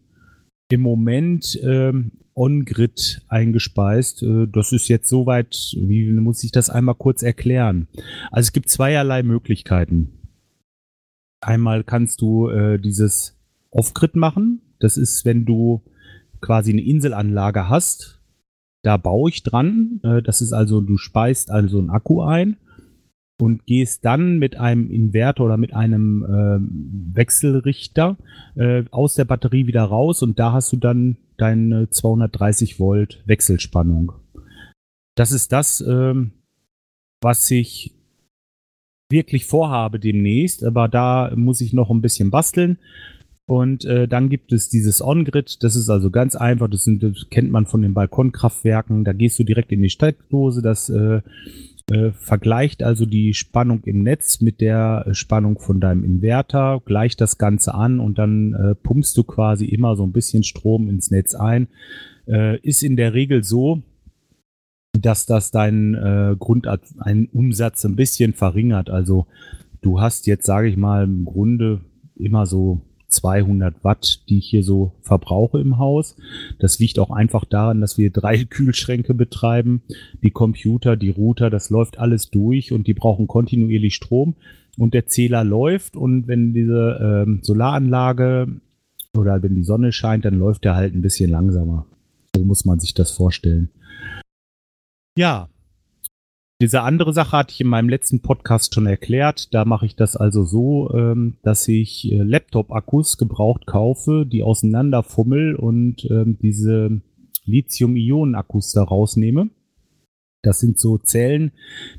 im 0.69 0.81
Moment 0.81 1.59
ähm, 1.63 2.11
on-grid 2.35 3.21
eingespeist. 3.27 4.23
Äh, 4.23 4.47
das 4.47 4.71
ist 4.71 4.87
jetzt 4.87 5.09
soweit, 5.09 5.55
wie 5.77 6.11
muss 6.11 6.43
ich 6.43 6.51
das 6.51 6.69
einmal 6.69 6.95
kurz 6.95 7.23
erklären? 7.23 7.87
Also 8.31 8.47
es 8.47 8.53
gibt 8.53 8.69
zweierlei 8.69 9.23
Möglichkeiten. 9.23 10.11
Einmal 11.41 11.83
kannst 11.83 12.21
du 12.21 12.49
äh, 12.49 12.79
dieses 12.79 13.37
Off-Grid 13.71 14.15
machen. 14.15 14.61
Das 14.79 14.97
ist, 14.97 15.25
wenn 15.25 15.45
du 15.45 15.81
quasi 16.41 16.71
eine 16.71 16.83
Inselanlage 16.83 17.69
hast. 17.69 18.19
Da 18.83 18.97
baue 18.97 19.29
ich 19.29 19.43
dran. 19.43 19.99
Äh, 20.03 20.21
das 20.21 20.41
ist 20.41 20.53
also, 20.53 20.81
du 20.81 20.97
speist 20.97 21.51
also 21.51 21.79
einen 21.79 21.89
Akku 21.89 22.21
ein 22.21 22.57
und 23.39 23.65
gehst 23.65 24.05
dann 24.05 24.37
mit 24.37 24.57
einem 24.57 24.89
Inverter 24.89 25.43
oder 25.43 25.57
mit 25.57 25.73
einem 25.73 26.23
äh, 26.23 27.15
Wechselrichter 27.15 28.17
äh, 28.55 28.83
aus 28.91 29.15
der 29.15 29.25
Batterie 29.25 29.67
wieder 29.67 29.83
raus 29.83 30.23
und 30.23 30.39
da 30.39 30.53
hast 30.53 30.71
du 30.71 30.77
dann 30.77 31.17
deine 31.37 31.89
230 31.89 32.79
Volt 32.79 33.21
Wechselspannung. 33.25 34.13
Das 35.15 35.31
ist 35.31 35.51
das, 35.51 35.81
ähm, 35.81 36.31
was 37.21 37.49
ich 37.51 37.93
wirklich 39.09 39.45
vorhabe 39.45 39.99
demnächst, 39.99 40.63
aber 40.63 40.87
da 40.87 41.31
muss 41.35 41.61
ich 41.61 41.73
noch 41.73 41.89
ein 41.89 42.01
bisschen 42.01 42.31
basteln. 42.31 42.77
Und 43.47 43.85
äh, 43.85 44.07
dann 44.07 44.29
gibt 44.29 44.51
es 44.51 44.69
dieses 44.69 45.03
On-Grid, 45.03 45.61
das 45.61 45.75
ist 45.75 45.89
also 45.89 46.09
ganz 46.09 46.35
einfach, 46.35 46.67
das, 46.67 46.83
sind, 46.83 47.03
das 47.03 47.27
kennt 47.29 47.51
man 47.51 47.67
von 47.67 47.83
den 47.83 47.93
Balkonkraftwerken, 47.93 49.03
da 49.03 49.13
gehst 49.13 49.37
du 49.37 49.43
direkt 49.43 49.71
in 49.71 49.83
die 49.83 49.91
Steckdose, 49.91 50.63
das 50.63 50.89
äh, 50.89 51.21
äh, 51.91 52.11
vergleicht 52.11 52.81
also 52.81 53.05
die 53.05 53.33
Spannung 53.33 53.83
im 53.83 54.01
Netz 54.01 54.41
mit 54.41 54.59
der 54.61 55.07
Spannung 55.11 55.59
von 55.59 55.79
deinem 55.79 56.03
Inverter, 56.03 56.81
gleicht 56.83 57.21
das 57.21 57.37
Ganze 57.37 57.73
an 57.75 57.99
und 57.99 58.17
dann 58.17 58.53
äh, 58.53 58.75
pumpst 58.75 59.15
du 59.17 59.23
quasi 59.23 59.65
immer 59.65 59.95
so 59.95 60.03
ein 60.03 60.11
bisschen 60.11 60.43
Strom 60.43 60.89
ins 60.89 61.11
Netz 61.11 61.35
ein. 61.35 61.67
Äh, 62.27 62.59
ist 62.61 62.81
in 62.81 62.95
der 62.95 63.13
Regel 63.13 63.43
so, 63.43 63.83
dass 64.99 65.25
das 65.25 65.51
deinen 65.51 65.93
äh, 65.93 66.35
Grund 66.39 66.67
einen 66.99 67.27
Umsatz 67.27 67.85
ein 67.85 67.95
bisschen 67.95 68.33
verringert. 68.33 68.89
Also 68.89 69.27
du 69.81 70.01
hast 70.01 70.25
jetzt, 70.25 70.45
sage 70.45 70.67
ich 70.67 70.77
mal, 70.77 71.03
im 71.03 71.25
Grunde 71.25 71.81
immer 72.15 72.45
so 72.45 72.81
200 73.15 73.83
Watt, 73.83 74.23
die 74.29 74.39
ich 74.39 74.47
hier 74.47 74.63
so 74.63 74.93
verbrauche 75.01 75.59
im 75.59 75.77
Haus. 75.77 76.15
Das 76.59 76.79
liegt 76.79 76.99
auch 76.99 77.11
einfach 77.11 77.45
daran, 77.45 77.81
dass 77.81 77.97
wir 77.97 78.11
drei 78.11 78.43
Kühlschränke 78.49 79.13
betreiben. 79.13 79.81
Die 80.21 80.31
Computer, 80.31 80.95
die 80.95 81.09
Router, 81.09 81.49
das 81.49 81.69
läuft 81.69 81.97
alles 81.97 82.29
durch 82.29 82.71
und 82.71 82.87
die 82.87 82.93
brauchen 82.93 83.27
kontinuierlich 83.27 83.95
Strom. 83.95 84.35
Und 84.77 84.93
der 84.93 85.07
Zähler 85.07 85.43
läuft 85.43 85.95
und 85.95 86.27
wenn 86.27 86.53
diese 86.53 86.99
ähm, 87.01 87.39
Solaranlage 87.41 88.59
oder 89.17 89.41
wenn 89.41 89.55
die 89.55 89.63
Sonne 89.63 89.93
scheint, 89.93 90.25
dann 90.25 90.37
läuft 90.37 90.65
der 90.65 90.75
halt 90.75 90.93
ein 90.93 91.01
bisschen 91.01 91.29
langsamer. 91.29 91.85
So 92.35 92.43
muss 92.43 92.65
man 92.65 92.79
sich 92.79 92.93
das 92.93 93.11
vorstellen. 93.11 93.69
Ja, 95.17 95.47
diese 96.61 96.81
andere 96.81 97.13
Sache 97.13 97.37
hatte 97.37 97.51
ich 97.51 97.61
in 97.61 97.67
meinem 97.67 97.89
letzten 97.89 98.21
Podcast 98.21 98.73
schon 98.73 98.87
erklärt. 98.87 99.53
Da 99.53 99.65
mache 99.65 99.85
ich 99.85 99.95
das 99.95 100.15
also 100.15 100.45
so, 100.45 100.89
ähm, 100.93 101.35
dass 101.43 101.67
ich 101.67 102.09
äh, 102.11 102.17
Laptop-Akkus 102.17 103.17
gebraucht 103.17 103.65
kaufe, 103.65 104.25
die 104.25 104.41
auseinanderfummel 104.41 105.55
und 105.55 106.05
ähm, 106.09 106.37
diese 106.41 107.01
Lithium-Ionen-Akkus 107.43 108.71
da 108.71 108.83
rausnehme. 108.83 109.49
Das 110.43 110.59
sind 110.59 110.79
so 110.79 110.97
Zellen, 110.97 111.51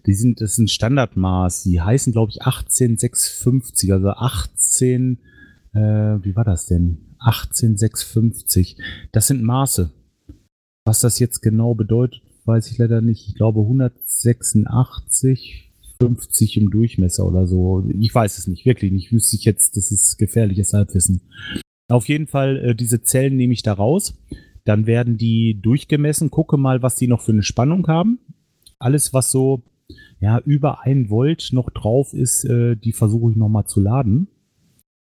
die 0.07 0.15
sind, 0.15 0.41
das 0.41 0.53
ist 0.53 0.59
ein 0.59 0.69
Standardmaß. 0.69 1.65
Die 1.65 1.81
heißen, 1.81 2.13
glaube 2.13 2.31
ich, 2.31 2.43
18650, 2.43 3.93
also 3.93 4.11
18, 4.11 5.19
äh, 5.75 5.79
wie 5.79 6.35
war 6.35 6.45
das 6.45 6.67
denn? 6.67 7.17
18650. 7.19 8.79
Das 9.13 9.27
sind 9.27 9.43
Maße. 9.43 9.91
Was 10.87 11.01
das 11.01 11.19
jetzt 11.19 11.41
genau 11.43 11.75
bedeutet, 11.75 12.23
weiß 12.47 12.71
ich 12.71 12.79
leider 12.79 13.01
nicht. 13.01 13.29
Ich 13.29 13.35
glaube 13.35 13.61
186, 13.61 15.73
50 16.01 16.57
im 16.57 16.71
Durchmesser 16.71 17.27
oder 17.27 17.47
so. 17.47 17.85
Ich 17.99 18.15
weiß 18.15 18.39
es 18.39 18.47
nicht, 18.47 18.67
wirklich 18.67 18.93
nicht. 18.93 19.13
Wüsste 19.13 19.37
ich 19.37 19.45
jetzt, 19.45 19.77
das 19.77 19.93
ist 19.93 20.19
gefährliches 20.19 20.73
Halbwissen. 20.73 21.23
Auf 21.89 22.09
jeden 22.09 22.27
Fall, 22.27 22.57
äh, 22.59 22.75
diese 22.75 23.03
Zellen 23.03 23.37
nehme 23.37 23.53
ich 23.53 23.63
da 23.63 23.73
raus. 23.73 24.15
Dann 24.65 24.87
werden 24.87 25.17
die 25.17 25.61
durchgemessen. 25.61 26.31
Gucke 26.31 26.57
mal, 26.57 26.83
was 26.83 26.97
die 26.97 27.07
noch 27.07 27.21
für 27.21 27.33
eine 27.33 27.45
Spannung 27.45 27.87
haben. 27.87 28.19
Alles, 28.79 29.15
was 29.15 29.31
so 29.31 29.63
ja, 30.21 30.39
über 30.41 30.83
ein 30.83 31.11
Volt 31.11 31.51
noch 31.53 31.71
drauf 31.71 32.13
ist, 32.13 32.45
äh, 32.45 32.77
die 32.77 32.93
versuche 32.93 33.31
ich 33.31 33.37
nochmal 33.37 33.67
zu 33.67 33.81
laden. 33.81 34.29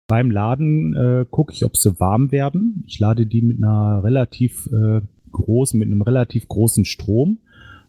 Beim 0.08 0.31
Laden 0.31 0.96
äh, 0.96 1.25
gucke 1.29 1.53
ich, 1.53 1.65
ob 1.65 1.77
sie 1.77 2.00
warm 2.00 2.31
werden. 2.31 2.84
Ich 2.88 3.00
lade 3.00 3.25
die 3.25 3.41
mit 3.41 3.58
einer 3.58 4.03
relativ 4.03 4.67
äh, 4.67 5.01
groß, 5.31 5.74
mit 5.74 5.88
einem 5.88 6.01
relativ 6.01 6.48
großen 6.48 6.86
Strom, 6.86 7.39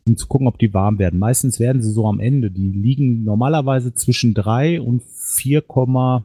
um 0.07 0.17
zu 0.17 0.27
gucken, 0.27 0.47
ob 0.47 0.59
die 0.59 0.75
warm 0.75 0.99
werden. 0.99 1.19
Meistens 1.19 1.61
werden 1.61 1.83
sie 1.83 1.91
so 1.91 2.07
am 2.07 2.21
Ende. 2.21 2.51
Die 2.51 2.71
liegen 2.71 3.25
normalerweise 3.25 3.95
zwischen 3.95 4.35
3 4.35 4.81
und 4.81 5.03
4,2 5.03 6.23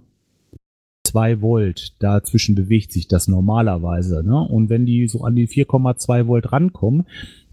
Volt. 1.42 1.94
Dazwischen 2.00 2.56
bewegt 2.56 2.92
sich 2.92 3.08
das 3.08 3.28
normalerweise. 3.28 4.24
Ne? 4.24 4.40
Und 4.40 4.70
wenn 4.70 4.86
die 4.86 5.08
so 5.08 5.24
an 5.24 5.36
die 5.36 5.48
4,2 5.48 6.28
Volt 6.28 6.52
rankommen, 6.52 7.06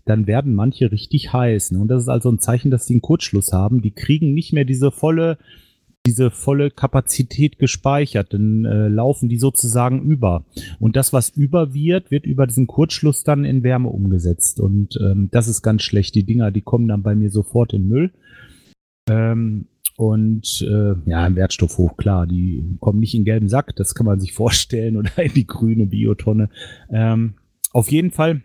dann 0.05 0.27
werden 0.27 0.55
manche 0.55 0.91
richtig 0.91 1.33
heiß. 1.33 1.73
Ne? 1.73 1.81
Und 1.81 1.89
das 1.89 2.03
ist 2.03 2.09
also 2.09 2.31
ein 2.31 2.41
Zeichen, 2.41 2.71
dass 2.71 2.87
die 2.87 2.95
einen 2.95 3.03
Kurzschluss 3.03 3.53
haben. 3.53 3.83
Die 3.83 3.93
kriegen 3.93 4.35
nicht 4.35 4.53
mehr 4.53 4.65
diese 4.65 4.91
volle 4.91 5.39
diese 6.07 6.31
volle 6.31 6.71
Kapazität 6.71 7.59
gespeichert, 7.59 8.35
dann 8.35 8.65
äh, 8.65 8.89
laufen 8.89 9.29
die 9.29 9.39
sozusagen 9.39 10.03
über. 10.03 10.45
Und 10.81 10.97
das, 10.97 11.13
was 11.13 11.29
über 11.31 11.75
wird, 11.75 12.11
wird 12.11 12.27
über 12.27 12.47
diesen 12.47 12.67
Kurzschluss 12.67 13.25
dann 13.25 13.45
in 13.45 13.63
Wärme 13.63 13.89
umgesetzt. 13.89 14.61
Und 14.61 14.99
ähm, 15.01 15.29
das 15.31 15.49
ist 15.49 15.63
ganz 15.63 15.83
schlecht. 15.83 16.15
Die 16.15 16.25
Dinger, 16.25 16.51
die 16.51 16.63
kommen 16.63 16.89
dann 16.89 17.03
bei 17.03 17.15
mir 17.15 17.31
sofort 17.31 17.73
in 17.73 17.89
Müll. 17.89 18.11
Ähm, 19.09 19.67
und 19.97 20.63
äh, 20.63 20.95
ja, 21.09 21.27
im 21.27 21.37
Wertstoffhof, 21.37 21.97
klar, 21.97 22.27
die 22.27 22.65
kommen 22.81 22.99
nicht 22.99 23.15
in 23.15 23.25
gelben 23.25 23.49
Sack, 23.49 23.77
das 23.77 23.95
kann 23.95 24.07
man 24.07 24.19
sich 24.19 24.33
vorstellen, 24.35 24.97
oder 24.97 25.17
in 25.23 25.33
die 25.35 25.47
grüne 25.47 25.87
Biotonne. 25.87 26.49
Ähm, 26.91 27.35
auf 27.73 27.91
jeden 27.91 28.11
Fall 28.11 28.43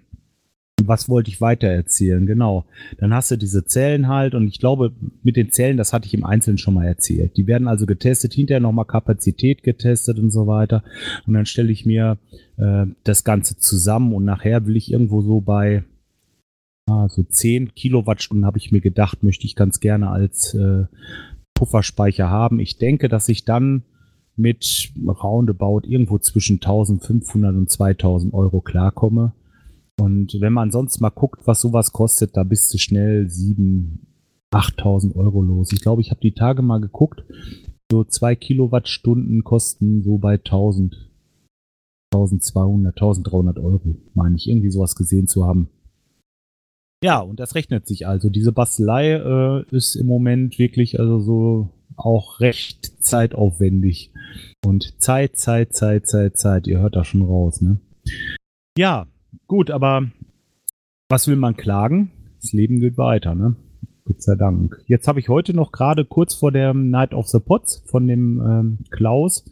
was 0.84 1.10
wollte 1.10 1.30
ich 1.30 1.42
weiter 1.42 1.68
erzählen? 1.68 2.26
Genau. 2.26 2.66
Dann 2.98 3.14
hast 3.14 3.32
du 3.32 3.38
diese 3.38 3.66
Zellen 3.66 4.08
halt 4.08 4.36
und 4.36 4.48
ich 4.48 4.60
glaube, 4.60 4.94
mit 5.24 5.36
den 5.36 5.52
Zellen, 5.52 5.78
das 5.78 5.92
hatte 5.92 6.06
ich 6.06 6.14
im 6.14 6.24
Einzelnen 6.24 6.58
schon 6.58 6.76
mal 6.76 6.86
erzählt. 6.86 7.36
Die 7.38 7.48
werden 7.48 7.68
also 7.68 7.86
getestet, 7.86 8.34
hinterher 8.34 8.62
nochmal 8.62 8.86
Kapazität 8.86 9.64
getestet 9.64 10.20
und 10.20 10.32
so 10.32 10.48
weiter. 10.48 10.84
Und 11.26 11.34
dann 11.34 11.46
stelle 11.46 11.72
ich 11.72 11.86
mir 11.86 12.18
äh, 12.58 12.86
das 13.04 13.24
Ganze 13.24 13.58
zusammen 13.58 14.14
und 14.14 14.26
nachher 14.26 14.66
will 14.66 14.76
ich 14.76 14.92
irgendwo 14.92 15.22
so 15.22 15.42
bei 15.42 15.84
ah, 16.90 17.08
so 17.10 17.24
10 17.24 17.74
Kilowattstunden 17.74 18.46
habe 18.46 18.58
ich 18.58 18.72
mir 18.72 18.82
gedacht, 18.82 19.24
möchte 19.24 19.46
ich 19.46 19.56
ganz 19.56 19.80
gerne 19.80 20.10
als 20.10 20.54
äh, 20.54 20.86
Pufferspeicher 21.56 22.30
haben. 22.30 22.60
Ich 22.60 22.78
denke, 22.78 23.10
dass 23.10 23.30
ich 23.30 23.46
dann 23.46 23.84
mit 24.36 24.92
roundabout 25.06 25.82
irgendwo 25.88 26.20
zwischen 26.20 26.58
1500 26.58 27.56
und 27.56 27.72
2000 27.72 28.34
Euro 28.34 28.62
klarkomme. 28.62 29.34
Und 30.00 30.40
wenn 30.40 30.54
man 30.54 30.72
sonst 30.72 31.00
mal 31.02 31.10
guckt, 31.10 31.48
was 31.48 31.62
sowas 31.62 31.92
kostet, 31.92 32.38
da 32.38 32.44
bist 32.44 32.74
du 32.74 32.78
schnell 32.78 33.30
sieben, 33.30 34.08
8000 34.52 35.16
Euro 35.16 35.42
los. 35.42 35.72
Ich 35.72 35.82
glaube, 35.82 36.02
ich 36.02 36.12
habe 36.12 36.22
die 36.22 36.34
Tage 36.34 36.62
mal 36.62 36.80
geguckt. 36.80 37.24
So 37.92 38.04
zwei 38.04 38.36
Kilowattstunden 38.36 39.44
kosten 39.44 40.04
so 40.04 40.18
bei 40.18 40.36
1000, 40.36 41.10
1200, 42.14 42.96
1300 42.96 43.60
Euro, 43.60 43.96
meine 44.14 44.36
ich, 44.36 44.48
irgendwie 44.48 44.72
sowas 44.72 44.96
gesehen 44.96 45.28
zu 45.28 45.46
haben. 45.46 45.70
Ja, 47.04 47.20
und 47.20 47.40
das 47.40 47.56
rechnet 47.56 47.88
sich 47.88 48.08
also. 48.08 48.30
Diese 48.30 48.52
Bastelei 48.52 49.14
äh, 49.14 49.76
ist 49.76 49.96
im 49.96 50.08
Moment 50.08 50.58
wirklich 50.58 51.00
also 51.00 51.20
so 51.20 51.70
auch 51.96 52.40
recht 52.40 53.04
zeitaufwendig. 53.04 54.12
Und 54.66 55.02
Zeit, 55.02 55.38
Zeit, 55.38 55.74
Zeit, 55.74 56.08
Zeit, 56.08 56.38
Zeit, 56.38 56.68
ihr 56.68 56.80
hört 56.80 56.96
da 56.96 57.04
schon 57.04 57.22
raus, 57.22 57.62
ne? 57.62 57.80
Ja, 58.78 59.08
gut, 59.48 59.72
aber 59.72 60.10
was 61.10 61.28
will 61.28 61.36
man 61.36 61.56
klagen? 61.56 62.12
Das 62.42 62.54
Leben 62.54 62.80
geht 62.80 62.98
weiter, 62.98 63.36
ne? 63.36 63.56
Gott 64.06 64.22
sei 64.22 64.36
Dank. 64.36 64.82
Jetzt 64.88 65.08
habe 65.08 65.20
ich 65.20 65.28
heute 65.28 65.54
noch 65.54 65.72
gerade 65.72 66.06
kurz 66.06 66.34
vor 66.34 66.52
der 66.52 66.74
Night 66.74 67.14
of 67.14 67.28
the 67.28 67.40
Pots 67.40 67.84
von 67.88 68.08
dem 68.08 68.42
ähm, 68.42 68.78
Klaus 68.90 69.46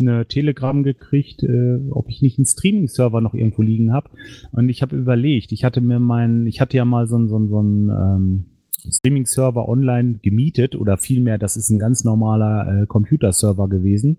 eine 0.00 0.26
Telegram 0.26 0.82
gekriegt, 0.82 1.42
äh, 1.42 1.78
ob 1.90 2.08
ich 2.08 2.22
nicht 2.22 2.38
einen 2.38 2.46
Streaming-Server 2.46 3.20
noch 3.20 3.34
irgendwo 3.34 3.62
liegen 3.62 3.92
habe. 3.92 4.10
Und 4.50 4.68
ich 4.68 4.82
habe 4.82 4.96
überlegt, 4.96 5.52
ich 5.52 5.64
hatte 5.64 5.80
mir 5.80 5.98
meinen, 5.98 6.46
ich 6.46 6.60
hatte 6.60 6.76
ja 6.76 6.84
mal 6.84 7.06
so, 7.06 7.18
so, 7.26 7.46
so 7.46 7.58
einen 7.58 7.88
ähm, 7.90 8.44
Streaming-Server 8.90 9.68
online 9.68 10.18
gemietet 10.22 10.74
oder 10.74 10.98
vielmehr, 10.98 11.38
das 11.38 11.56
ist 11.56 11.70
ein 11.70 11.78
ganz 11.78 12.04
normaler 12.04 12.82
äh, 12.82 12.86
Computerserver 12.86 13.68
gewesen. 13.68 14.18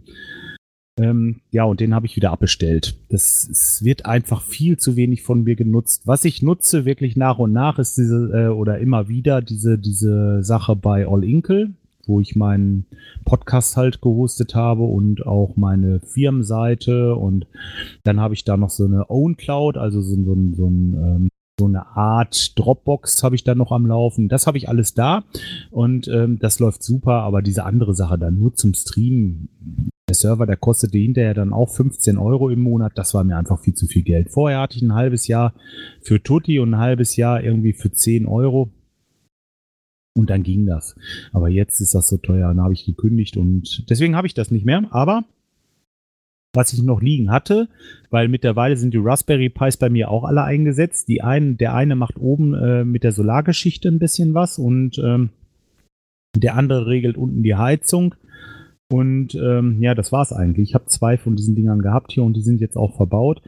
Ähm, 1.00 1.42
ja, 1.50 1.64
und 1.64 1.80
den 1.80 1.96
habe 1.96 2.06
ich 2.06 2.16
wieder 2.16 2.32
abbestellt. 2.32 2.96
Das 3.10 3.48
es 3.50 3.84
wird 3.84 4.06
einfach 4.06 4.44
viel 4.44 4.78
zu 4.78 4.96
wenig 4.96 5.24
von 5.24 5.44
mir 5.44 5.56
genutzt. 5.56 6.04
Was 6.06 6.24
ich 6.24 6.44
nutze 6.44 6.86
wirklich 6.86 7.16
nach 7.16 7.40
und 7.40 7.52
nach 7.52 7.80
ist 7.80 7.98
diese 7.98 8.30
äh, 8.34 8.48
oder 8.50 8.78
immer 8.78 9.08
wieder 9.08 9.42
diese 9.42 9.80
diese 9.80 10.44
Sache 10.44 10.76
bei 10.76 11.08
All 11.08 11.24
Inkle, 11.24 11.72
wo 12.06 12.20
ich 12.20 12.36
meinen 12.36 12.86
Podcast 13.26 13.76
halt 13.76 14.02
gehostet 14.02 14.54
habe 14.54 14.84
und 14.84 15.26
auch 15.26 15.56
meine 15.56 16.00
Firmenseite 16.00 17.16
und 17.16 17.48
dann 18.04 18.20
habe 18.20 18.36
ich 18.36 18.44
da 18.44 18.56
noch 18.56 18.70
so 18.70 18.86
eine 18.86 19.10
Own 19.10 19.36
Cloud, 19.36 19.78
also 19.78 20.00
so, 20.00 20.16
so, 20.16 20.36
so 20.54 20.68
ein 20.68 20.94
ähm, 20.94 21.30
so 21.60 21.66
eine 21.66 21.88
Art 21.88 22.58
Dropbox 22.58 23.24
habe 23.24 23.36
ich 23.36 23.44
da 23.44 23.54
noch 23.54 23.72
am 23.72 23.86
Laufen. 23.86 24.28
Das 24.28 24.48
habe 24.48 24.58
ich 24.58 24.70
alles 24.70 24.96
da 24.96 25.24
und 25.72 26.08
ähm, 26.08 26.40
das 26.40 26.60
läuft 26.60 26.84
super, 26.84 27.22
aber 27.22 27.42
diese 27.42 27.64
andere 27.64 27.94
Sache 27.96 28.18
dann 28.18 28.40
nur 28.40 28.56
zum 28.56 28.74
Streamen. 28.74 29.50
Der 30.14 30.20
Server, 30.20 30.46
der 30.46 30.58
kostete 30.58 31.00
hinterher 31.00 31.34
dann 31.34 31.54
auch 31.54 31.72
15 31.72 32.20
Euro 32.20 32.52
im 32.52 32.60
Monat. 32.60 32.92
Das 32.96 33.16
war 33.16 33.24
mir 33.24 33.36
einfach 33.36 33.60
viel 33.60 33.74
zu 33.74 33.88
viel 33.88 34.04
Geld. 34.04 34.30
Vorher 34.30 34.60
hatte 34.60 34.78
ich 34.78 34.84
ein 34.84 34.94
halbes 34.94 35.26
Jahr 35.26 35.56
für 36.04 36.22
Tutti 36.22 36.60
und 36.60 36.76
ein 36.76 36.80
halbes 36.80 37.16
Jahr 37.16 37.44
irgendwie 37.44 37.74
für 37.74 37.92
10 37.92 38.28
Euro. 38.28 38.70
Und 40.16 40.30
dann 40.30 40.44
ging 40.44 40.68
das. 40.68 40.96
Aber 41.32 41.50
jetzt 41.50 41.82
ist 41.82 41.96
das 41.96 42.10
so 42.10 42.18
teuer. 42.18 42.50
Dann 42.50 42.62
habe 42.62 42.76
ich 42.76 42.86
gekündigt 42.86 43.38
und 43.38 43.90
deswegen 43.90 44.16
habe 44.16 44.28
ich 44.28 44.36
das 44.36 44.52
nicht 44.52 44.68
mehr. 44.68 44.86
Aber 44.92 45.24
was 46.54 46.74
ich 46.74 46.84
noch 46.84 47.02
liegen 47.02 47.32
hatte, 47.32 47.68
weil 48.12 48.28
mittlerweile 48.28 48.78
sind 48.78 48.94
die 48.94 49.02
Raspberry 49.02 49.50
Pis 49.50 49.78
bei 49.78 49.90
mir 49.90 50.12
auch 50.12 50.26
alle 50.26 50.44
eingesetzt. 50.44 51.08
Die 51.08 51.24
einen, 51.24 51.58
der 51.58 51.74
eine 51.74 51.96
macht 51.96 52.20
oben 52.20 52.54
äh, 52.54 52.86
mit 52.86 53.04
der 53.04 53.14
Solargeschichte 53.14 53.88
ein 53.88 53.98
bisschen 53.98 54.36
was 54.36 54.60
und 54.60 55.00
ähm, 55.00 55.32
der 56.38 56.54
andere 56.54 56.86
regelt 56.86 57.18
unten 57.18 57.42
die 57.42 57.56
Heizung. 57.56 58.14
Und 58.94 59.34
ähm, 59.34 59.82
ja, 59.82 59.96
das 59.96 60.12
war's 60.12 60.32
eigentlich. 60.32 60.70
Ich 60.70 60.76
habe 60.76 60.86
zwei 60.86 61.18
von 61.18 61.36
diesen 61.36 61.56
Dingern 61.56 61.82
gehabt 61.82 62.12
hier 62.12 62.24
und 62.24 62.38
die 62.38 62.44
sind 62.44 62.62
jetzt 62.62 62.78
auch 62.78 62.96
verbaut. 62.96 63.42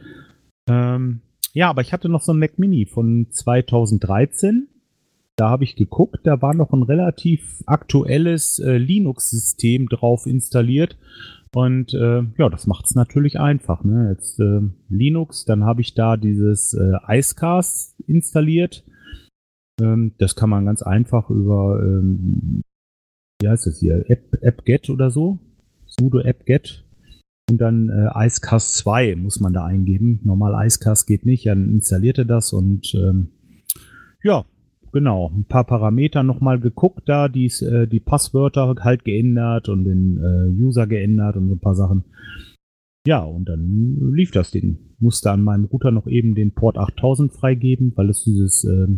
Ähm, 0.68 1.20
ja, 1.52 1.70
aber 1.70 1.82
ich 1.82 1.92
hatte 1.92 2.08
noch 2.08 2.22
so 2.22 2.32
ein 2.32 2.40
Mac 2.40 2.58
Mini 2.58 2.84
von 2.84 3.28
2013. 3.30 4.66
Da 5.36 5.48
habe 5.48 5.62
ich 5.62 5.76
geguckt, 5.76 6.18
da 6.24 6.42
war 6.42 6.52
noch 6.52 6.72
ein 6.72 6.82
relativ 6.82 7.62
aktuelles 7.64 8.58
äh, 8.58 8.76
Linux-System 8.76 9.88
drauf 9.88 10.26
installiert. 10.26 10.98
Und 11.54 11.94
äh, 11.94 12.24
ja, 12.38 12.48
das 12.48 12.66
macht 12.66 12.86
es 12.86 12.96
natürlich 12.96 13.38
einfach. 13.38 13.84
Ne? 13.84 14.08
Jetzt 14.10 14.40
äh, 14.40 14.62
Linux, 14.88 15.44
dann 15.44 15.62
habe 15.62 15.80
ich 15.80 15.94
da 15.94 16.16
dieses 16.16 16.74
äh, 16.74 16.94
Icecast 17.06 17.94
installiert. 18.08 18.82
Ähm, 19.80 20.10
das 20.18 20.34
kann 20.34 20.50
man 20.50 20.66
ganz 20.66 20.82
einfach 20.82 21.30
über, 21.30 21.80
ähm, 21.80 22.62
wie 23.40 23.48
heißt 23.48 23.66
das 23.66 23.78
hier, 23.78 24.08
App, 24.08 24.38
AppGet 24.42 24.90
oder 24.90 25.10
so, 25.10 25.38
sudo 25.86 26.20
AppGet 26.20 26.84
und 27.50 27.60
dann 27.60 27.90
äh, 27.90 28.26
Icecast 28.26 28.76
2 28.78 29.16
muss 29.16 29.40
man 29.40 29.52
da 29.52 29.64
eingeben. 29.64 30.20
Normal 30.24 30.66
Icecast 30.66 31.06
geht 31.06 31.24
nicht, 31.24 31.46
dann 31.46 31.68
installiert 31.68 32.18
er 32.18 32.24
das 32.24 32.52
und 32.52 32.94
ähm, 32.94 33.28
ja, 34.22 34.44
genau, 34.92 35.30
ein 35.30 35.44
paar 35.44 35.64
Parameter 35.64 36.22
nochmal 36.22 36.58
geguckt 36.58 37.08
da, 37.08 37.28
die, 37.28 37.46
äh, 37.62 37.86
die 37.86 38.00
Passwörter 38.00 38.74
halt 38.80 39.04
geändert 39.04 39.68
und 39.68 39.84
den 39.84 40.18
äh, 40.18 40.62
User 40.62 40.86
geändert 40.86 41.36
und 41.36 41.48
so 41.48 41.54
ein 41.54 41.60
paar 41.60 41.76
Sachen. 41.76 42.04
Ja, 43.06 43.22
und 43.22 43.48
dann 43.48 44.12
lief 44.12 44.32
das 44.32 44.50
Ding. 44.50 44.78
Musste 44.98 45.30
an 45.30 45.44
meinem 45.44 45.66
Router 45.66 45.92
noch 45.92 46.08
eben 46.08 46.34
den 46.34 46.50
Port 46.50 46.76
8000 46.76 47.32
freigeben, 47.32 47.92
weil 47.94 48.10
es 48.10 48.24
dieses, 48.24 48.64
äh, 48.64 48.88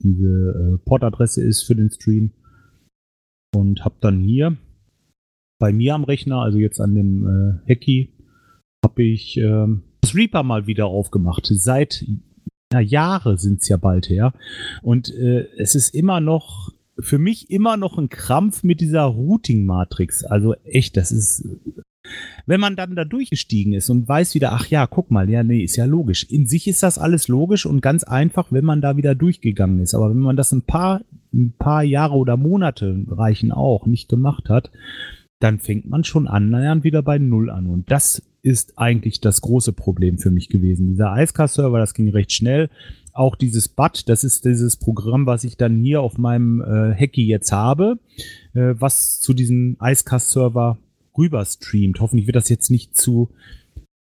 diese 0.00 0.80
Portadresse 0.84 1.44
ist 1.44 1.62
für 1.62 1.76
den 1.76 1.90
Stream. 1.90 2.32
Und 3.54 3.84
habe 3.84 3.96
dann 4.00 4.20
hier 4.20 4.56
bei 5.60 5.72
mir 5.72 5.94
am 5.94 6.04
Rechner, 6.04 6.40
also 6.40 6.58
jetzt 6.58 6.80
an 6.80 6.94
dem 6.94 7.62
äh, 7.66 7.72
Hacky, 7.72 8.12
habe 8.84 9.02
ich 9.02 9.38
äh, 9.38 9.66
das 10.00 10.14
Reaper 10.14 10.42
mal 10.42 10.66
wieder 10.66 10.86
aufgemacht. 10.86 11.46
Seit 11.46 12.04
ja, 12.72 12.80
Jahre 12.80 13.38
sind 13.38 13.62
es 13.62 13.68
ja 13.68 13.76
bald 13.76 14.08
her. 14.08 14.34
Und 14.82 15.14
äh, 15.14 15.46
es 15.56 15.74
ist 15.74 15.94
immer 15.94 16.20
noch, 16.20 16.72
für 16.98 17.18
mich 17.18 17.50
immer 17.50 17.76
noch 17.76 17.98
ein 17.98 18.08
Krampf 18.08 18.62
mit 18.62 18.80
dieser 18.80 19.04
Routing-Matrix. 19.04 20.24
Also 20.24 20.54
echt, 20.64 20.96
das 20.96 21.12
ist, 21.12 21.46
wenn 22.46 22.60
man 22.60 22.76
dann 22.76 22.96
da 22.96 23.04
durchgestiegen 23.04 23.72
ist 23.72 23.90
und 23.90 24.08
weiß 24.08 24.34
wieder, 24.34 24.52
ach 24.52 24.66
ja, 24.66 24.86
guck 24.86 25.10
mal, 25.10 25.28
ja, 25.30 25.42
nee, 25.42 25.62
ist 25.62 25.76
ja 25.76 25.84
logisch. 25.84 26.24
In 26.24 26.46
sich 26.46 26.68
ist 26.68 26.82
das 26.82 26.98
alles 26.98 27.28
logisch 27.28 27.66
und 27.66 27.80
ganz 27.80 28.04
einfach, 28.04 28.52
wenn 28.52 28.64
man 28.64 28.80
da 28.80 28.96
wieder 28.96 29.14
durchgegangen 29.14 29.80
ist. 29.80 29.94
Aber 29.94 30.10
wenn 30.10 30.18
man 30.18 30.36
das 30.36 30.52
ein 30.52 30.62
paar, 30.62 31.00
ein 31.32 31.54
paar 31.58 31.82
Jahre 31.82 32.14
oder 32.14 32.36
Monate 32.36 33.04
reichen 33.08 33.52
auch 33.52 33.86
nicht 33.86 34.08
gemacht 34.08 34.48
hat, 34.48 34.70
dann 35.40 35.58
fängt 35.58 35.88
man 35.88 36.04
schon 36.04 36.28
annähernd 36.28 36.84
wieder 36.84 37.02
bei 37.02 37.18
Null 37.18 37.50
an. 37.50 37.66
Und 37.66 37.90
das 37.90 38.22
ist 38.42 38.78
eigentlich 38.78 39.20
das 39.20 39.40
große 39.40 39.72
Problem 39.72 40.18
für 40.18 40.30
mich 40.30 40.48
gewesen. 40.48 40.88
Dieser 40.88 41.14
Icecast-Server, 41.16 41.78
das 41.78 41.94
ging 41.94 42.10
recht 42.10 42.32
schnell. 42.32 42.68
Auch 43.12 43.36
dieses 43.36 43.68
BAT, 43.68 44.08
das 44.08 44.24
ist 44.24 44.44
dieses 44.44 44.76
Programm, 44.76 45.26
was 45.26 45.44
ich 45.44 45.56
dann 45.56 45.82
hier 45.82 46.02
auf 46.02 46.18
meinem 46.18 46.60
äh, 46.60 46.94
Hacky 46.94 47.26
jetzt 47.26 47.52
habe, 47.52 47.98
äh, 48.54 48.74
was 48.78 49.20
zu 49.20 49.32
diesem 49.32 49.76
Icecast-Server 49.80 50.78
rüber 51.16 51.44
streamt. 51.44 52.00
Hoffentlich 52.00 52.26
wird 52.26 52.36
das 52.36 52.48
jetzt 52.48 52.70
nicht 52.70 52.96
zu, 52.96 53.30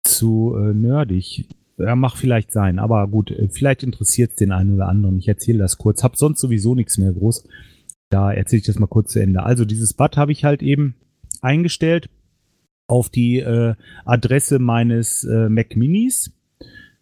zu 0.04 0.56
äh, 0.58 0.74
nerdig. 0.74 1.48
Ja, 1.78 1.96
mach 1.96 2.16
vielleicht 2.16 2.52
sein, 2.52 2.80
aber 2.80 3.08
gut, 3.08 3.32
äh, 3.32 3.50
vielleicht 3.50 3.84
interessiert 3.84 4.32
es 4.32 4.36
den 4.38 4.52
einen 4.52 4.76
oder 4.76 4.88
anderen. 4.88 5.18
Ich 5.18 5.28
erzähle 5.28 5.60
das 5.60 5.78
kurz. 5.78 6.04
Hab 6.04 6.16
sonst 6.16 6.40
sowieso 6.40 6.76
nichts 6.76 6.98
mehr 6.98 7.12
groß. 7.12 7.48
Da 8.10 8.32
erzähle 8.32 8.60
ich 8.60 8.66
das 8.66 8.80
mal 8.80 8.88
kurz 8.88 9.14
zu 9.14 9.20
Ende. 9.20 9.44
Also 9.44 9.66
dieses 9.66 9.94
BAT 9.94 10.18
habe 10.18 10.32
ich 10.32 10.44
halt 10.44 10.62
eben 10.62 10.96
eingestellt 11.42 12.10
auf 12.88 13.10
die 13.10 13.40
äh, 13.40 13.76
Adresse 14.04 14.60
meines 14.60 15.24
äh, 15.24 15.50
Mac 15.50 15.76
Minis, 15.78 16.32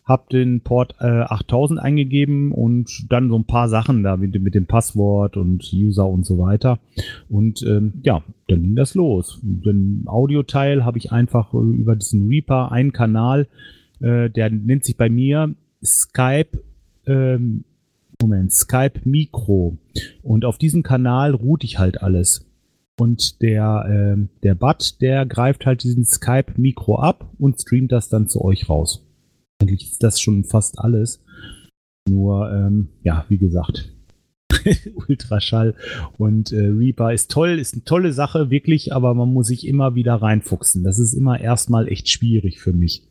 habe 0.10 0.26
den 0.32 0.62
Port 0.62 0.96
äh, 1.00 1.06
8000 1.06 1.80
eingegeben 1.80 2.52
und 2.52 3.06
dann 3.12 3.30
so 3.30 3.38
ein 3.38 3.46
paar 3.46 3.70
Sachen 3.70 4.02
da 4.02 4.18
mit, 4.18 4.42
mit 4.42 4.56
dem 4.56 4.66
Passwort 4.66 5.38
und 5.38 5.72
User 5.72 6.08
und 6.08 6.26
so 6.26 6.40
weiter. 6.40 6.80
Und 7.30 7.62
ähm, 7.62 7.94
ja, 8.04 8.24
dann 8.48 8.64
ging 8.64 8.76
das 8.76 8.96
los. 8.96 9.40
Den 9.44 10.04
Audioteil 10.08 10.84
habe 10.84 10.98
ich 10.98 11.12
einfach 11.12 11.54
äh, 11.54 11.58
über 11.58 11.96
diesen 11.96 12.28
Reaper 12.28 12.72
einen 12.72 12.92
Kanal, 12.92 13.48
äh, 14.02 14.32
der 14.32 14.50
nennt 14.50 14.84
sich 14.84 14.98
bei 14.98 15.10
mir 15.10 15.54
Skype. 15.84 16.58
Ähm, 17.06 17.64
Moment, 18.20 18.52
Skype 18.52 19.02
Mikro. 19.06 19.78
Und 20.24 20.44
auf 20.44 20.58
diesem 20.58 20.84
Kanal 20.84 21.36
route 21.36 21.66
ich 21.66 21.78
halt 21.78 22.02
alles. 22.02 22.50
Und 23.00 23.42
der, 23.42 24.18
äh, 24.18 24.28
der 24.44 24.56
Bot, 24.56 25.00
der 25.02 25.26
greift 25.26 25.66
halt 25.66 25.84
diesen 25.84 26.04
Skype-Mikro 26.04 26.98
ab 26.98 27.30
und 27.40 27.62
streamt 27.62 27.94
das 27.94 28.10
dann 28.10 28.28
zu 28.28 28.44
euch 28.44 28.68
raus. 28.68 29.09
Eigentlich 29.60 29.92
ist 29.92 30.04
das 30.04 30.20
schon 30.20 30.44
fast 30.44 30.80
alles. 30.80 31.24
Nur, 32.08 32.52
ähm, 32.52 32.90
ja, 33.04 33.26
wie 33.30 33.38
gesagt, 33.38 33.94
Ultraschall 35.08 35.76
und 36.18 36.52
äh, 36.52 36.68
Reaper 36.68 37.14
ist 37.14 37.30
toll, 37.32 37.60
ist 37.60 37.74
eine 37.74 37.84
tolle 37.84 38.14
Sache, 38.14 38.50
wirklich, 38.50 38.94
aber 38.94 39.14
man 39.14 39.32
muss 39.32 39.48
sich 39.48 39.68
immer 39.68 39.96
wieder 39.96 40.16
reinfuchsen. 40.16 40.84
Das 40.84 40.98
ist 40.98 41.14
immer 41.14 41.40
erstmal 41.40 41.88
echt 41.88 42.10
schwierig 42.10 42.60
für 42.60 42.74
mich. 42.74 43.04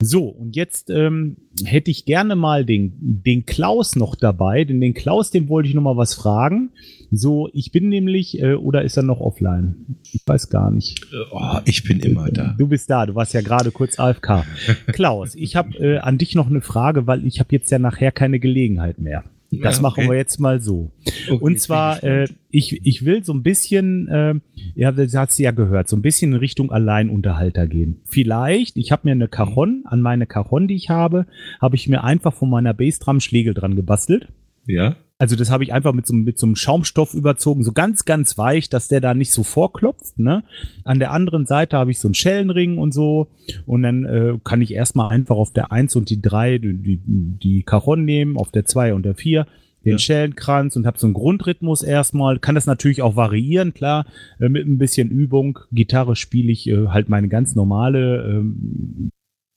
So, 0.00 0.26
und 0.26 0.54
jetzt 0.54 0.90
ähm, 0.90 1.38
hätte 1.64 1.90
ich 1.90 2.04
gerne 2.04 2.36
mal 2.36 2.64
den, 2.64 2.92
den 3.00 3.46
Klaus 3.46 3.96
noch 3.96 4.14
dabei, 4.14 4.62
denn 4.62 4.80
den 4.80 4.94
Klaus, 4.94 5.32
dem 5.32 5.48
wollte 5.48 5.68
ich 5.68 5.74
noch 5.74 5.82
mal 5.82 5.96
was 5.96 6.14
fragen. 6.14 6.70
So, 7.10 7.48
ich 7.52 7.72
bin 7.72 7.88
nämlich, 7.88 8.40
äh, 8.40 8.54
oder 8.54 8.82
ist 8.82 8.96
er 8.96 9.02
noch 9.02 9.20
offline? 9.20 9.96
Ich 10.12 10.22
weiß 10.24 10.50
gar 10.50 10.70
nicht. 10.70 11.04
Oh, 11.32 11.58
ich 11.64 11.82
bin 11.82 11.98
immer 11.98 12.30
da. 12.30 12.54
Du 12.56 12.68
bist 12.68 12.88
da, 12.90 13.06
du 13.06 13.16
warst 13.16 13.34
ja 13.34 13.40
gerade 13.40 13.72
kurz 13.72 13.98
AFK. 13.98 14.44
Klaus, 14.92 15.34
ich 15.34 15.56
habe 15.56 15.76
äh, 15.78 15.98
an 15.98 16.16
dich 16.16 16.36
noch 16.36 16.46
eine 16.46 16.60
Frage, 16.60 17.08
weil 17.08 17.26
ich 17.26 17.40
habe 17.40 17.48
jetzt 17.50 17.70
ja 17.72 17.80
nachher 17.80 18.12
keine 18.12 18.38
Gelegenheit 18.38 19.00
mehr. 19.00 19.24
Das 19.50 19.76
Ja, 19.76 19.82
machen 19.82 20.00
okay. 20.00 20.10
wir 20.10 20.16
jetzt 20.16 20.38
mal 20.38 20.60
so. 20.60 20.90
Okay, 21.28 21.38
Und 21.40 21.58
zwar, 21.58 22.02
äh, 22.02 22.28
ich 22.50 22.84
ich, 22.84 23.04
will 23.04 23.24
so 23.24 23.32
ein 23.32 23.42
bisschen, 23.42 24.06
äh, 24.08 24.34
ja, 24.74 24.92
das 24.92 25.14
hat 25.14 25.32
sie 25.32 25.44
ja 25.44 25.52
gehört, 25.52 25.88
so 25.88 25.96
ein 25.96 26.02
bisschen 26.02 26.32
in 26.32 26.38
Richtung 26.38 26.70
Alleinunterhalter 26.70 27.66
gehen. 27.66 28.00
Vielleicht, 28.04 28.76
ich 28.76 28.92
habe 28.92 29.02
mir 29.04 29.12
eine 29.12 29.28
Cajon, 29.28 29.84
an 29.86 30.02
meine 30.02 30.26
Cajon, 30.26 30.68
die 30.68 30.74
ich 30.74 30.90
habe, 30.90 31.26
habe 31.60 31.76
ich 31.76 31.88
mir 31.88 32.04
einfach 32.04 32.34
von 32.34 32.50
meiner 32.50 32.74
Bassdrum 32.74 33.20
Schlegel 33.20 33.54
dran 33.54 33.74
gebastelt. 33.74 34.28
ja, 34.66 34.96
Also 35.20 35.34
das 35.34 35.50
habe 35.50 35.64
ich 35.64 35.72
einfach 35.72 35.92
mit 35.92 36.06
so, 36.06 36.14
mit 36.14 36.38
so 36.38 36.46
einem 36.46 36.54
Schaumstoff 36.54 37.12
überzogen, 37.12 37.64
so 37.64 37.72
ganz, 37.72 38.04
ganz 38.04 38.38
weich, 38.38 38.68
dass 38.70 38.86
der 38.86 39.00
da 39.00 39.14
nicht 39.14 39.32
so 39.32 39.42
vorklopft. 39.42 40.16
Ne? 40.18 40.44
An 40.84 41.00
der 41.00 41.10
anderen 41.10 41.44
Seite 41.44 41.76
habe 41.76 41.90
ich 41.90 41.98
so 41.98 42.06
einen 42.06 42.14
Schellenring 42.14 42.78
und 42.78 42.94
so. 42.94 43.26
Und 43.66 43.82
dann 43.82 44.04
äh, 44.04 44.38
kann 44.44 44.62
ich 44.62 44.72
erstmal 44.72 45.10
einfach 45.10 45.34
auf 45.36 45.52
der 45.52 45.72
1 45.72 45.96
und 45.96 46.08
die 46.10 46.22
3 46.22 46.58
die, 46.58 46.74
die, 46.74 47.00
die 47.04 47.62
Cajon 47.64 48.04
nehmen, 48.04 48.36
auf 48.36 48.52
der 48.52 48.64
2 48.64 48.94
und 48.94 49.02
der 49.04 49.16
4 49.16 49.46
den 49.84 49.92
Ja. 49.92 49.98
Schellenkranz 49.98 50.76
und 50.76 50.86
habe 50.86 50.98
so 50.98 51.06
einen 51.06 51.14
Grundrhythmus 51.14 51.82
erstmal. 51.82 52.38
Kann 52.38 52.54
das 52.54 52.66
natürlich 52.66 53.02
auch 53.02 53.16
variieren, 53.16 53.74
klar, 53.74 54.06
äh, 54.38 54.48
mit 54.48 54.66
ein 54.66 54.78
bisschen 54.78 55.10
Übung. 55.10 55.58
Gitarre 55.72 56.14
spiele 56.14 56.52
ich 56.52 56.68
äh, 56.68 56.88
halt 56.88 57.08
meine 57.08 57.28
ganz 57.28 57.54
normale 57.54 58.24
ähm, 58.24 59.10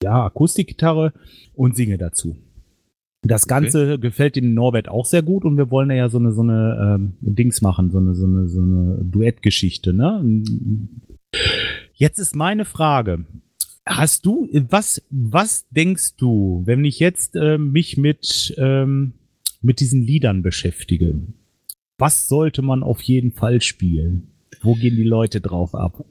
ja, 0.03 0.25
Akustikgitarre 0.25 1.13
und 1.53 1.75
singe 1.75 1.97
dazu. 1.97 2.35
Das 3.23 3.47
Ganze 3.47 3.99
gefällt 3.99 4.35
dem 4.35 4.55
Norbert 4.55 4.89
auch 4.89 5.05
sehr 5.05 5.21
gut 5.21 5.45
und 5.45 5.55
wir 5.55 5.69
wollen 5.69 5.91
ja 5.91 6.09
so 6.09 6.17
eine 6.17 6.31
so 6.31 6.41
eine 6.41 6.95
ähm, 6.95 7.13
Dings 7.21 7.61
machen, 7.61 7.91
so 7.91 7.99
eine 7.99 8.15
so 8.15 8.25
eine 8.25 8.47
so 8.47 8.61
eine 8.61 8.97
Duettgeschichte, 9.03 9.93
ne? 9.93 10.43
Jetzt 11.93 12.17
ist 12.17 12.35
meine 12.35 12.65
Frage. 12.65 13.25
Hast 13.85 14.25
du 14.25 14.49
was 14.69 15.03
was 15.11 15.67
denkst 15.69 16.15
du, 16.17 16.63
wenn 16.65 16.83
ich 16.83 16.99
jetzt 16.99 17.35
äh, 17.35 17.59
mich 17.59 17.95
mit 17.95 18.55
ähm, 18.57 19.13
mit 19.61 19.79
diesen 19.81 20.01
Liedern 20.01 20.41
beschäftige? 20.41 21.21
Was 21.99 22.27
sollte 22.27 22.63
man 22.63 22.81
auf 22.81 23.01
jeden 23.03 23.31
Fall 23.33 23.61
spielen? 23.61 24.31
Wo 24.63 24.73
gehen 24.73 24.95
die 24.95 25.03
Leute 25.03 25.41
drauf 25.41 25.75
ab? 25.75 26.03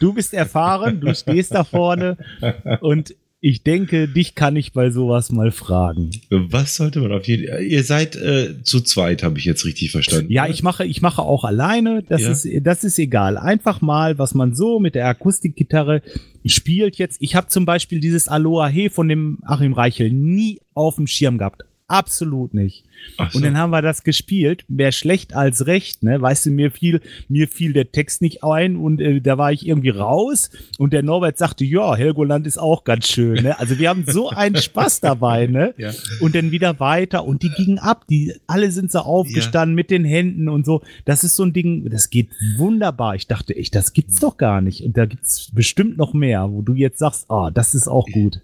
Du 0.00 0.12
bist 0.12 0.34
erfahren, 0.34 1.00
du 1.00 1.14
stehst 1.14 1.54
da 1.54 1.62
vorne 1.62 2.16
und 2.80 3.14
ich 3.42 3.62
denke, 3.62 4.06
dich 4.06 4.34
kann 4.34 4.54
ich 4.56 4.72
bei 4.72 4.90
sowas 4.90 5.32
mal 5.32 5.50
fragen. 5.50 6.10
Was 6.30 6.76
sollte 6.76 7.00
man 7.00 7.10
auf 7.12 7.26
jeden 7.26 7.48
Fall. 7.48 7.62
Ihr 7.62 7.84
seid 7.84 8.14
äh, 8.16 8.62
zu 8.62 8.80
zweit, 8.82 9.22
habe 9.22 9.38
ich 9.38 9.46
jetzt 9.46 9.64
richtig 9.64 9.92
verstanden. 9.92 10.30
Ja, 10.30 10.46
ich 10.46 10.62
mache, 10.62 10.84
ich 10.84 11.00
mache 11.00 11.22
auch 11.22 11.44
alleine. 11.44 12.02
Das 12.06 12.20
Ja. 12.20 12.30
ist, 12.32 12.46
das 12.62 12.84
ist 12.84 12.98
egal. 12.98 13.38
Einfach 13.38 13.80
mal, 13.80 14.18
was 14.18 14.34
man 14.34 14.54
so 14.54 14.78
mit 14.78 14.94
der 14.94 15.06
Akustikgitarre 15.08 16.02
spielt 16.44 16.96
jetzt. 16.96 17.16
Ich 17.20 17.34
habe 17.34 17.48
zum 17.48 17.64
Beispiel 17.64 18.00
dieses 18.00 18.28
Aloha 18.28 18.68
He 18.68 18.90
von 18.90 19.08
dem 19.08 19.38
Achim 19.42 19.72
Reichel 19.72 20.10
nie 20.10 20.60
auf 20.74 20.96
dem 20.96 21.06
Schirm 21.06 21.38
gehabt. 21.38 21.62
Absolut 21.88 22.52
nicht. 22.54 22.84
So. 23.16 23.38
Und 23.38 23.44
dann 23.44 23.58
haben 23.58 23.70
wir 23.70 23.82
das 23.82 24.02
gespielt. 24.02 24.64
Mehr 24.68 24.92
schlecht 24.92 25.34
als 25.34 25.66
recht, 25.66 26.02
ne? 26.02 26.20
Weißt 26.20 26.46
du, 26.46 26.50
mir 26.50 26.70
fiel, 26.70 27.00
mir 27.28 27.48
fiel 27.48 27.72
der 27.72 27.92
Text 27.92 28.22
nicht 28.22 28.44
ein 28.44 28.76
und 28.76 29.00
äh, 29.00 29.20
da 29.20 29.38
war 29.38 29.52
ich 29.52 29.66
irgendwie 29.66 29.90
raus. 29.90 30.50
Und 30.78 30.92
der 30.92 31.02
Norbert 31.02 31.38
sagte, 31.38 31.64
ja, 31.64 31.94
Helgoland 31.94 32.46
ist 32.46 32.58
auch 32.58 32.84
ganz 32.84 33.08
schön, 33.08 33.42
ne? 33.42 33.58
Also 33.58 33.78
wir 33.78 33.88
haben 33.88 34.04
so 34.06 34.30
einen 34.30 34.56
Spaß 34.60 35.00
dabei, 35.00 35.46
ne? 35.46 35.74
ja. 35.76 35.92
und 36.20 36.34
dann 36.34 36.50
wieder 36.50 36.80
weiter 36.80 37.24
und 37.24 37.42
die 37.42 37.50
gingen 37.50 37.78
ab. 37.78 38.04
Die 38.08 38.34
alle 38.46 38.70
sind 38.70 38.92
so 38.92 39.00
aufgestanden 39.00 39.74
mit 39.74 39.90
den 39.90 40.04
Händen 40.04 40.48
und 40.48 40.66
so. 40.66 40.82
Das 41.04 41.24
ist 41.24 41.36
so 41.36 41.44
ein 41.44 41.52
Ding, 41.52 41.88
das 41.90 42.10
geht 42.10 42.28
wunderbar. 42.56 43.14
Ich 43.14 43.26
dachte 43.26 43.56
echt, 43.56 43.74
das 43.74 43.92
gibt's 43.92 44.20
doch 44.20 44.36
gar 44.36 44.60
nicht. 44.60 44.82
Und 44.82 44.96
da 44.96 45.06
gibt's 45.06 45.50
bestimmt 45.52 45.96
noch 45.96 46.14
mehr, 46.14 46.50
wo 46.50 46.62
du 46.62 46.74
jetzt 46.74 46.98
sagst, 46.98 47.30
ah, 47.30 47.50
das 47.50 47.74
ist 47.74 47.88
auch 47.88 48.06
gut. 48.12 48.40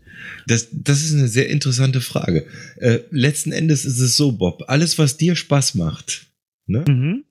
Das, 0.46 0.68
das 0.72 1.02
ist 1.02 1.14
eine 1.14 1.28
sehr 1.28 1.48
interessante 1.48 2.00
Frage. 2.00 2.46
Äh, 2.76 3.00
letzten 3.10 3.52
Endes 3.52 3.84
ist 3.84 4.00
es 4.00 4.16
so, 4.16 4.32
Bob, 4.32 4.45
alles, 4.68 4.98
was 4.98 5.16
dir 5.16 5.36
Spaß 5.36 5.74
macht, 5.74 6.26
ne, 6.66 6.84
Mhm. 6.88 7.24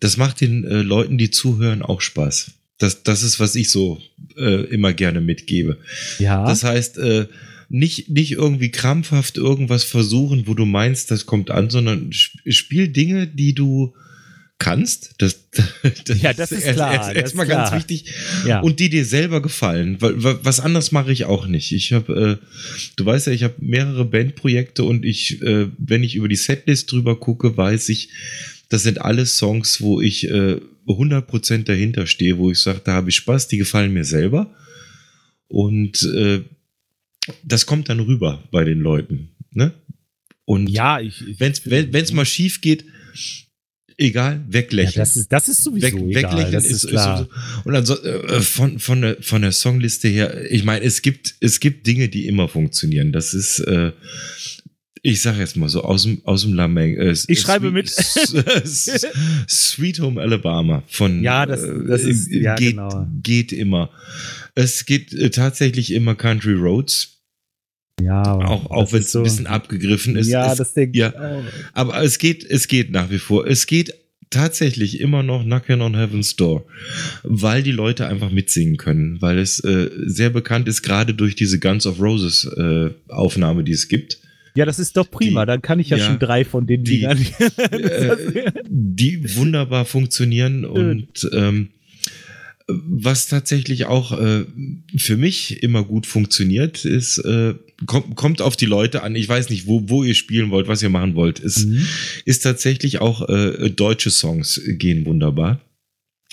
das 0.00 0.16
macht 0.16 0.40
den 0.40 0.64
äh, 0.64 0.82
Leuten, 0.82 1.18
die 1.18 1.30
zuhören, 1.30 1.82
auch 1.82 2.00
Spaß. 2.00 2.52
Das, 2.78 3.02
das 3.02 3.22
ist, 3.22 3.40
was 3.40 3.54
ich 3.54 3.70
so 3.70 4.00
äh, 4.36 4.64
immer 4.66 4.92
gerne 4.92 5.20
mitgebe. 5.20 5.78
Ja. 6.18 6.44
Das 6.46 6.62
heißt, 6.62 6.98
äh, 6.98 7.26
nicht, 7.68 8.10
nicht 8.10 8.32
irgendwie 8.32 8.70
krampfhaft 8.70 9.38
irgendwas 9.38 9.82
versuchen, 9.84 10.46
wo 10.46 10.54
du 10.54 10.66
meinst, 10.66 11.10
das 11.10 11.26
kommt 11.26 11.50
an, 11.50 11.70
sondern 11.70 12.10
sp 12.14 12.36
spiel 12.52 12.88
Dinge, 12.88 13.26
die 13.26 13.54
du 13.54 13.94
kannst. 14.58 15.14
Das, 15.18 15.48
das 16.04 16.20
Ja, 16.20 16.32
das 16.32 16.52
ist 16.52 16.72
klar, 16.72 17.14
Erstmal 17.14 17.46
ganz 17.46 17.68
klar. 17.68 17.78
wichtig. 17.78 18.12
ja. 18.46 18.60
Und 18.60 18.80
die 18.80 18.88
dir 18.88 19.04
selber 19.04 19.42
gefallen. 19.42 19.96
Was 20.00 20.60
anderes 20.60 20.92
mache 20.92 21.12
ich 21.12 21.24
auch 21.24 21.46
nicht. 21.46 21.72
Ich 21.72 21.92
habe, 21.92 22.40
äh, 22.42 22.46
du 22.96 23.06
weißt 23.06 23.26
ja, 23.28 23.32
ich 23.32 23.42
habe 23.42 23.54
mehrere 23.58 24.04
Bandprojekte 24.04 24.84
und 24.84 25.04
ich, 25.04 25.42
äh, 25.42 25.68
wenn 25.78 26.02
ich 26.02 26.14
über 26.14 26.28
die 26.28 26.36
Setlist 26.36 26.90
drüber 26.92 27.18
gucke, 27.18 27.56
weiß 27.56 27.88
ich, 27.90 28.10
das 28.68 28.82
sind 28.82 29.00
alles 29.00 29.36
Songs, 29.36 29.80
wo 29.80 30.00
ich 30.00 30.28
äh, 30.28 30.60
100% 30.86 31.64
dahinter 31.64 32.06
stehe, 32.06 32.38
wo 32.38 32.50
ich 32.50 32.60
sage, 32.60 32.80
da 32.84 32.92
habe 32.92 33.10
ich 33.10 33.16
Spaß, 33.16 33.48
die 33.48 33.58
gefallen 33.58 33.92
mir 33.92 34.04
selber. 34.04 34.54
Und 35.48 36.02
äh, 36.14 36.42
das 37.44 37.66
kommt 37.66 37.88
dann 37.88 38.00
rüber 38.00 38.42
bei 38.50 38.64
den 38.64 38.80
Leuten. 38.80 39.30
Ne? 39.50 39.72
Und 40.44 40.68
ja, 40.68 41.00
ich, 41.00 41.26
ich 41.26 41.40
wenn 41.40 41.94
es 41.94 42.12
mal 42.12 42.24
schief 42.24 42.60
geht, 42.60 42.84
egal, 43.98 44.34
ja, 44.34 44.40
weglächeln. 44.52 44.94
das 44.96 45.16
ist, 45.16 45.32
das 45.32 45.48
ist 45.48 45.64
sowieso 45.64 45.86
Weg, 45.86 45.94
egal. 45.94 46.14
weglächeln 46.32 46.52
das 46.52 46.64
ist, 46.66 46.84
ist 46.84 46.90
klar. 46.90 47.22
ist 47.22 47.28
so. 47.28 47.62
Und 47.64 47.72
dann 47.74 47.86
so, 47.86 48.02
äh, 48.02 48.40
von, 48.40 48.78
von, 48.78 49.00
der, 49.02 49.16
von 49.22 49.42
der 49.42 49.52
Songliste 49.52 50.08
her, 50.08 50.50
ich 50.50 50.64
meine, 50.64 50.84
es 50.84 51.02
gibt, 51.02 51.34
es 51.40 51.60
gibt 51.60 51.86
Dinge, 51.86 52.08
die 52.08 52.26
immer 52.26 52.48
funktionieren. 52.48 53.12
Das 53.12 53.32
ist, 53.34 53.58
äh, 53.60 53.92
ich 55.02 55.22
sage 55.22 55.38
jetzt 55.38 55.56
mal 55.56 55.68
so, 55.68 55.82
aus 55.84 56.02
dem, 56.02 56.20
aus 56.24 56.42
dem 56.42 56.54
Lameng. 56.54 56.96
Äh, 56.96 57.14
Ich 57.28 57.40
schreibe 57.40 57.70
mit. 57.70 57.88
Sweet 59.48 60.00
Home 60.00 60.20
Alabama 60.20 60.82
von 60.88 61.22
Ja, 61.22 61.46
das- 61.46 61.62
das 61.86 62.02
äh, 62.04 62.10
ist- 62.10 62.30
ja, 62.30 62.54
geht, 62.56 62.70
genau. 62.72 63.06
geht 63.22 63.52
immer. 63.52 63.90
Es 64.54 64.84
geht 64.86 65.12
äh, 65.12 65.30
tatsächlich 65.30 65.92
immer 65.92 66.14
Country 66.14 66.54
Roads, 66.54 67.15
ja, 68.00 68.22
auch, 68.34 68.70
auch 68.70 68.92
wenn 68.92 69.00
es 69.00 69.14
ein 69.16 69.22
bisschen 69.22 69.46
abgegriffen 69.46 70.16
ist. 70.16 70.28
ja, 70.28 70.52
es, 70.52 70.58
das 70.58 70.74
denke 70.74 70.98
ja. 70.98 71.12
auch. 71.14 71.42
aber 71.72 72.02
es 72.02 72.18
geht, 72.18 72.44
es 72.44 72.68
geht 72.68 72.90
nach 72.90 73.10
wie 73.10 73.18
vor. 73.18 73.46
Es 73.46 73.66
geht 73.66 73.94
tatsächlich 74.28 75.00
immer 75.00 75.22
noch 75.22 75.44
Knockin' 75.44 75.80
on 75.80 75.94
Heaven's 75.96 76.36
Door, 76.36 76.66
weil 77.22 77.62
die 77.62 77.70
Leute 77.72 78.06
einfach 78.06 78.30
mitsingen 78.30 78.76
können, 78.76 79.22
weil 79.22 79.38
es 79.38 79.60
äh, 79.60 79.88
sehr 80.04 80.30
bekannt 80.30 80.68
ist, 80.68 80.82
gerade 80.82 81.14
durch 81.14 81.36
diese 81.36 81.58
Guns 81.60 81.86
of 81.86 82.00
Roses 82.00 82.44
äh, 82.44 82.90
Aufnahme, 83.08 83.62
die 83.64 83.72
es 83.72 83.88
gibt, 83.88 84.18
Ja, 84.56 84.64
das 84.66 84.78
ist 84.78 84.96
doch 84.96 85.10
prima. 85.10 85.44
Die- 85.44 85.46
Dann 85.46 85.62
kann 85.62 85.78
ich 85.78 85.90
ja, 85.90 85.96
ja, 85.96 86.06
schon 86.06 86.18
drei 86.18 86.44
von 86.44 86.66
den 86.66 86.82
die- 86.84 86.98
Dingern. 87.00 87.18
äh, 87.70 88.16
die 88.68 89.36
wunderbar 89.36 89.84
funktionieren 89.84 90.64
und 90.64 91.30
ähm, 91.32 91.68
was 92.68 93.28
tatsächlich 93.28 93.84
auch 93.86 94.18
äh, 94.20 94.44
für 94.96 95.16
mich 95.16 95.62
immer 95.62 95.84
gut 95.84 96.06
funktioniert, 96.06 96.84
ist, 96.84 97.18
äh, 97.18 97.54
kommt, 97.86 98.16
kommt 98.16 98.42
auf 98.42 98.56
die 98.56 98.66
Leute 98.66 99.02
an. 99.04 99.14
Ich 99.14 99.28
weiß 99.28 99.50
nicht, 99.50 99.66
wo, 99.66 99.88
wo 99.88 100.02
ihr 100.02 100.14
spielen 100.14 100.50
wollt, 100.50 100.66
was 100.66 100.82
ihr 100.82 100.88
machen 100.88 101.14
wollt. 101.14 101.38
Es 101.40 101.64
Mhm. 101.66 101.86
ist 102.24 102.40
tatsächlich 102.40 103.00
auch 103.00 103.28
äh, 103.28 103.70
deutsche 103.70 104.10
Songs 104.10 104.60
gehen 104.66 105.06
wunderbar. 105.06 105.60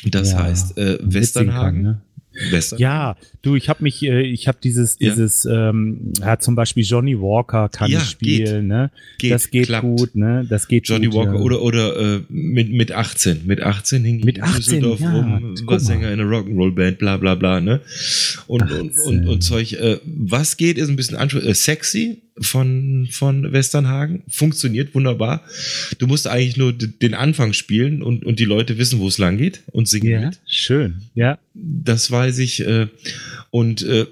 Das 0.06 0.32
Ja, 0.32 0.44
heißt, 0.44 0.78
äh, 0.78 0.98
Westernhagen. 1.02 1.82
ne? 1.84 2.02
Western 2.50 2.80
Ja, 2.80 3.16
du, 3.44 3.56
ich 3.56 3.70
habe 3.70 3.84
mich, 3.84 4.02
äh, 4.04 4.22
ich 4.24 4.48
habe 4.48 4.58
dieses, 4.64 4.98
Ja. 5.00 5.10
dieses, 5.12 5.46
ähm, 5.46 6.14
ja, 6.20 6.40
zum 6.40 6.56
Beispiel 6.56 6.84
Johnny 6.84 7.20
Walker 7.20 7.70
kann 7.70 7.92
Ja, 7.92 8.00
ich 8.00 8.06
spielen, 8.10 8.68
ne? 8.68 8.90
geht, 9.20 9.32
das 9.32 9.52
geht 9.52 9.68
klappt. 9.68 9.84
gut, 9.86 10.16
ne? 10.16 10.46
Das 10.50 10.68
geht 10.68 10.88
Johnny 10.88 11.06
gut, 11.08 11.16
Walker 11.16 11.36
ja. 11.36 11.40
oder 11.42 11.62
oder 11.62 12.16
äh, 12.18 12.22
mit 12.30 12.72
mit 12.72 12.92
18 12.92 13.42
mit 13.46 13.62
18 13.62 14.04
hing 14.04 14.22
Mit 14.26 14.38
in 14.38 14.44
18, 14.44 14.56
Düsseldorf 14.58 15.00
ja, 15.02 15.12
rum 15.14 15.56
war. 15.68 15.80
Sänger 15.80 16.12
in 16.12 16.20
einer 16.20 16.30
Rock'n'Roll 16.30 16.74
Band 16.74 16.98
bla 16.98 17.18
bla 17.18 17.36
bla 17.36 17.60
ne 17.62 17.82
und 18.48 18.64
und, 18.64 18.92
18. 18.98 19.20
und 19.20 19.28
und 19.28 19.42
Zeug 19.42 19.74
äh, 19.74 20.00
was 20.06 20.58
geht 20.58 20.78
ist 20.78 20.90
ein 20.90 20.96
bisschen 20.96 21.18
anspruch 21.18 21.44
äh, 21.44 21.54
sexy 21.54 22.22
von 22.40 23.08
von 23.12 23.52
Westernhagen 23.54 24.24
funktioniert 24.28 24.96
wunderbar 24.96 25.44
du 26.00 26.08
musst 26.08 26.26
eigentlich 26.28 26.58
nur 26.58 26.74
den 26.74 27.14
Anfang 27.14 27.54
spielen 27.54 28.02
und 28.02 28.26
und 28.26 28.40
die 28.40 28.46
Leute 28.46 28.78
wissen 28.80 29.00
wo 29.00 29.08
es 29.08 29.18
lang 29.20 29.38
geht 29.38 29.62
und 29.72 29.88
singen 29.88 30.10
Ja, 30.10 30.26
mit 30.28 30.40
schön, 30.48 31.02
ja. 31.14 31.38
das 31.54 32.10
weiß 32.10 32.40
ich 32.40 32.66
äh, 32.66 32.88
und 33.52 33.82
äh, 33.84 34.06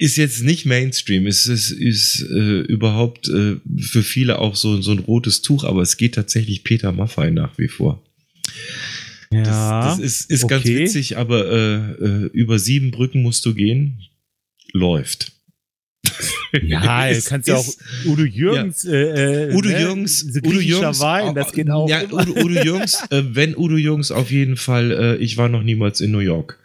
ist 0.00 0.16
jetzt 0.16 0.42
nicht 0.44 0.64
Mainstream, 0.64 1.26
es 1.26 1.46
ist, 1.46 1.70
ist 1.72 2.22
äh, 2.22 2.60
überhaupt 2.60 3.28
äh, 3.28 3.56
für 3.80 4.02
viele 4.04 4.38
auch 4.38 4.54
so, 4.54 4.80
so 4.80 4.92
ein 4.92 5.00
rotes 5.00 5.42
Tuch, 5.42 5.64
aber 5.64 5.82
es 5.82 5.96
geht 5.96 6.14
tatsächlich 6.14 6.62
Peter 6.62 6.92
Maffay 6.92 7.30
nach 7.32 7.58
wie 7.58 7.66
vor. 7.68 8.02
Ja, 9.32 9.42
Das, 9.42 9.98
das 9.98 9.98
ist, 9.98 10.30
ist 10.30 10.48
ganz 10.48 10.64
okay. 10.64 10.78
witzig, 10.78 11.16
aber 11.16 11.50
äh, 11.50 11.76
äh, 12.04 12.30
über 12.32 12.58
sieben 12.60 12.92
Brücken 12.92 13.22
musst 13.22 13.44
du 13.44 13.54
gehen. 13.54 13.98
Läuft. 14.72 15.32
ja, 16.62 17.10
du 17.12 17.22
kannst 17.22 17.48
ja 17.48 17.56
auch 17.56 17.66
ist- 17.66 17.80
Udo 18.06 18.22
Jürgens, 18.22 18.84
äh, 18.84 19.48
äh, 19.50 19.54
Udo 19.54 19.68
ne? 19.68 19.80
Jürgens, 19.80 20.24
Udo 20.24 20.60
Jürgens, 20.60 21.00
Wein, 21.00 21.34
das 21.34 21.52
geht 21.52 21.68
auch. 21.70 21.88
Ja, 21.88 22.04
Udo, 22.04 22.40
Udo 22.40 22.62
Jürgens, 22.62 23.02
äh, 23.10 23.22
wenn 23.34 23.56
Udo 23.56 23.76
Jürgens 23.76 24.10
auf 24.12 24.30
jeden 24.30 24.56
Fall, 24.56 24.92
äh, 24.92 25.16
ich 25.16 25.36
war 25.36 25.48
noch 25.48 25.62
niemals 25.62 26.00
in 26.00 26.10
New 26.12 26.20
York. 26.20 26.58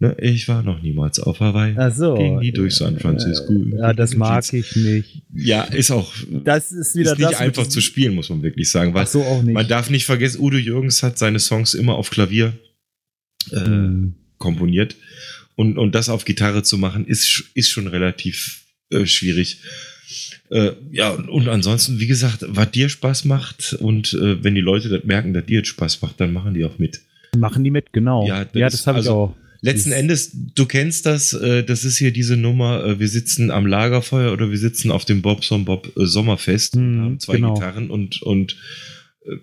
Ne, 0.00 0.16
ich 0.20 0.48
war 0.48 0.62
noch 0.64 0.82
niemals 0.82 1.20
auf 1.20 1.38
Hawaii. 1.40 1.74
Ach 1.78 1.94
so. 1.94 2.14
Ging 2.16 2.38
nie 2.40 2.50
durch 2.50 2.74
San 2.74 2.98
Francisco. 2.98 3.52
Ja, 3.76 3.92
das 3.92 4.16
mag 4.16 4.44
ich 4.52 4.74
nicht. 4.74 5.22
Ja, 5.32 5.62
ist 5.62 5.92
auch 5.92 6.12
Das 6.30 6.72
ist 6.72 6.96
wieder 6.96 7.12
ist 7.12 7.18
nicht 7.18 7.30
das 7.30 7.40
einfach 7.40 7.66
zu 7.68 7.80
spielen, 7.80 8.14
muss 8.16 8.28
man 8.28 8.42
wirklich 8.42 8.70
sagen. 8.70 8.92
Weil 8.92 9.04
Ach 9.04 9.08
so 9.08 9.22
auch 9.22 9.42
nicht. 9.42 9.54
man 9.54 9.68
darf 9.68 9.90
nicht 9.90 10.04
vergessen, 10.04 10.40
Udo 10.40 10.56
Jürgens 10.56 11.02
hat 11.04 11.16
seine 11.16 11.38
Songs 11.38 11.74
immer 11.74 11.94
auf 11.94 12.10
Klavier 12.10 12.54
äh, 13.52 13.60
Hm. 13.60 14.14
komponiert. 14.38 14.96
Und, 15.54 15.78
und 15.78 15.94
das 15.94 16.08
auf 16.08 16.24
Gitarre 16.24 16.64
zu 16.64 16.76
machen, 16.76 17.06
ist, 17.06 17.44
ist 17.54 17.70
schon 17.70 17.86
relativ 17.86 18.64
äh, 18.90 19.06
schwierig. 19.06 19.58
Äh, 20.50 20.72
ja, 20.90 21.10
und, 21.10 21.48
ansonsten, 21.48 22.00
wie 22.00 22.08
gesagt, 22.08 22.44
was 22.48 22.70
dir 22.72 22.88
Spaß 22.88 23.24
macht 23.26 23.74
und 23.74 24.12
äh, 24.14 24.42
wenn 24.42 24.56
die 24.56 24.60
Leute 24.60 24.88
das 24.88 25.04
merken, 25.04 25.32
dass 25.32 25.46
dir 25.46 25.58
jetzt 25.58 25.68
Spaß 25.68 26.02
macht, 26.02 26.20
dann 26.20 26.32
machen 26.32 26.54
die 26.54 26.64
auch 26.64 26.78
mit. 26.78 27.00
Machen 27.36 27.62
die 27.62 27.70
mit, 27.70 27.92
genau. 27.92 28.26
Ja, 28.26 28.38
Ja, 28.38 28.44
das 28.44 28.72
das, 28.72 28.74
ist- 28.80 28.86
habe 28.88 28.98
ich 28.98 29.06
also- 29.06 29.14
auch. 29.16 29.36
Letzten 29.64 29.92
Endes, 29.92 30.30
du 30.54 30.66
kennst 30.66 31.06
das, 31.06 31.32
äh, 31.32 31.64
das 31.64 31.84
ist 31.84 31.96
hier 31.96 32.10
diese 32.10 32.36
Nummer, 32.36 32.84
äh, 32.84 32.98
wir 33.00 33.08
sitzen 33.08 33.50
am 33.50 33.66
Lagerfeuer 33.66 34.30
oder 34.32 34.50
wir 34.50 34.58
sitzen 34.58 34.90
auf 34.90 35.06
dem 35.06 35.22
Bobson 35.22 35.64
Bob 35.64 35.90
äh, 35.96 36.04
Sommerfest 36.04 36.76
und 36.76 36.96
Mhm, 36.96 37.00
haben 37.00 37.20
zwei 37.20 37.36
genau. 37.36 37.54
Gitarren 37.54 37.88
und, 37.88 38.20
und 38.20 38.56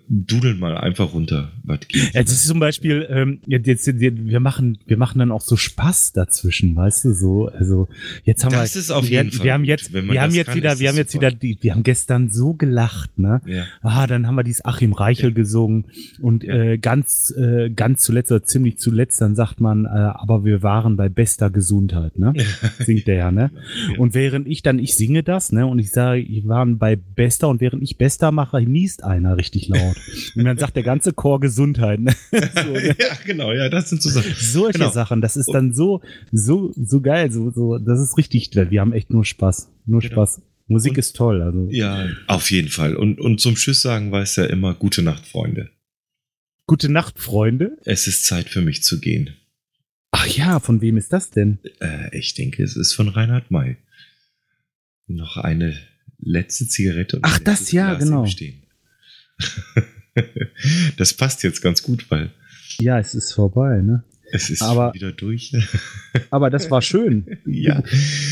dudeln 0.08 0.60
mal 0.60 0.76
einfach 0.78 1.12
runter, 1.12 1.50
was 1.64 1.80
geht. 1.88 2.14
Ja, 2.14 2.22
das 2.22 2.32
ist 2.32 2.46
zum 2.46 2.60
Beispiel, 2.60 3.06
ähm, 3.10 3.40
jetzt, 3.46 3.86
wir 4.00 4.40
machen, 4.40 4.78
wir 4.86 4.96
machen 4.96 5.18
dann 5.18 5.32
auch 5.32 5.40
so 5.40 5.56
Spaß 5.56 6.12
dazwischen, 6.12 6.76
weißt 6.76 7.06
du, 7.06 7.14
so, 7.14 7.48
also 7.48 7.88
jetzt 8.22 8.44
haben 8.44 8.52
Das 8.52 8.74
wir, 8.74 8.80
ist 8.80 8.90
auf 8.92 9.02
wir, 9.04 9.10
jeden 9.24 9.32
Fall 9.32 9.44
wir 9.44 9.52
haben 9.54 9.64
jetzt, 9.64 9.92
wir 9.92 10.22
haben 10.22 10.32
jetzt 10.32 10.46
kann, 10.46 10.56
wieder, 10.56 10.78
wir 10.78 10.88
haben 10.88 10.96
jetzt 10.96 11.12
super. 11.12 11.26
wieder, 11.28 11.36
die, 11.36 11.58
wir 11.60 11.72
haben 11.74 11.82
gestern 11.82 12.30
so 12.30 12.54
gelacht, 12.54 13.18
ne? 13.18 13.40
Ja. 13.44 13.64
Ah, 13.82 14.06
dann 14.06 14.28
haben 14.28 14.36
wir 14.36 14.44
dieses 14.44 14.64
Achim 14.64 14.92
Reichel 14.92 15.32
gesungen 15.32 15.86
und 16.20 16.44
Ja. 16.44 16.54
äh, 16.54 16.78
ganz, 16.78 17.34
äh, 17.36 17.70
ganz 17.70 18.02
zuletzt 18.02 18.30
oder 18.30 18.44
ziemlich 18.44 18.78
zuletzt, 18.78 19.20
dann 19.20 19.34
sagt 19.34 19.60
man, 19.60 19.86
äh, 19.86 19.88
aber 19.88 20.44
wir 20.44 20.62
waren 20.62 20.96
bei 20.96 21.08
bester 21.08 21.50
Gesundheit, 21.50 22.18
ne? 22.20 22.34
Singt 22.78 23.08
der 23.08 23.16
ja, 23.16 23.32
ne? 23.32 23.50
Ja. 23.90 23.98
Und 23.98 24.14
während 24.14 24.46
ich 24.46 24.62
dann, 24.62 24.78
ich 24.78 24.96
singe 24.96 25.24
das, 25.24 25.50
ne, 25.50 25.66
und 25.66 25.80
ich 25.80 25.90
sage, 25.90 26.24
wir 26.24 26.46
waren 26.46 26.78
bei 26.78 26.94
Bester 26.94 27.48
und 27.48 27.60
während 27.60 27.82
ich 27.82 27.98
Bester 27.98 28.30
mache, 28.30 28.60
niest 28.62 29.02
einer 29.02 29.36
richtig 29.36 29.71
laut. 29.72 29.96
Und 30.34 30.44
dann 30.44 30.58
sagt 30.58 30.76
der 30.76 30.82
ganze 30.82 31.12
Chor 31.12 31.40
Gesundheit, 31.40 32.00
ne? 32.00 32.14
so, 32.30 32.70
ne? 32.72 32.96
ja, 32.98 33.16
genau, 33.24 33.52
ja, 33.52 33.68
das 33.68 33.90
sind 33.90 34.02
so 34.02 34.10
Sachen. 34.10 34.32
Solche 34.38 34.78
Genau. 34.78 34.90
Sachen, 34.90 35.20
das 35.20 35.36
ist 35.36 35.48
dann 35.52 35.72
so, 35.74 36.00
so, 36.30 36.72
so 36.76 37.00
geil, 37.00 37.30
so, 37.32 37.50
so, 37.50 37.78
das 37.78 38.00
ist 38.00 38.16
richtig, 38.18 38.50
wir 38.54 38.80
haben 38.80 38.92
echt 38.92 39.10
nur 39.10 39.24
Spaß, 39.24 39.70
nur 39.86 40.00
Genau. 40.00 40.12
Spaß. 40.12 40.42
Musik 40.68 40.92
Und- 40.92 40.98
ist 40.98 41.16
toll, 41.16 41.42
also. 41.42 41.68
Ja, 41.70 42.08
auf 42.28 42.50
jeden 42.50 42.68
Fall. 42.68 42.96
Und, 42.96 43.20
und 43.20 43.40
zum 43.40 43.56
Tschüss 43.56 43.82
sagen 43.82 44.10
weiß 44.12 44.36
ja 44.36 44.44
immer, 44.44 44.74
gute 44.74 45.02
Nacht, 45.02 45.26
Freunde. 45.26 45.70
Gute 46.66 46.88
Nacht, 46.88 47.18
Freunde. 47.18 47.76
Es 47.84 48.06
ist 48.06 48.24
Zeit 48.24 48.48
für 48.48 48.62
mich 48.62 48.82
zu 48.82 49.00
gehen. 49.00 49.30
Ach 50.12 50.26
ja, 50.26 50.60
von 50.60 50.80
wem 50.80 50.96
ist 50.96 51.12
das 51.12 51.30
denn? 51.30 51.58
Äh, 51.80 52.16
ich 52.16 52.34
denke, 52.34 52.62
es 52.62 52.76
ist 52.76 52.92
von 52.94 53.08
Reinhard 53.08 53.50
May. 53.50 53.76
Noch 55.08 55.36
eine 55.36 55.76
letzte 56.18 56.68
Zigarette. 56.68 57.16
und 57.16 57.24
Ach, 57.24 57.38
das, 57.40 57.72
ja, 57.72 57.94
Glas 57.94 58.04
genau. 58.04 58.26
Stehen. 58.26 58.61
das 60.96 61.14
passt 61.14 61.42
jetzt 61.42 61.62
ganz 61.62 61.82
gut, 61.82 62.10
weil 62.10 62.30
Ja, 62.78 62.98
es 62.98 63.14
ist 63.14 63.32
vorbei, 63.32 63.80
ne? 63.82 64.02
Es 64.32 64.50
ist 64.50 64.62
Aber- 64.62 64.92
wieder 64.94 65.12
durch. 65.12 65.52
Aber 66.30 66.50
das 66.50 66.70
war 66.70 66.82
schön. 66.82 67.24
ja, 67.46 67.82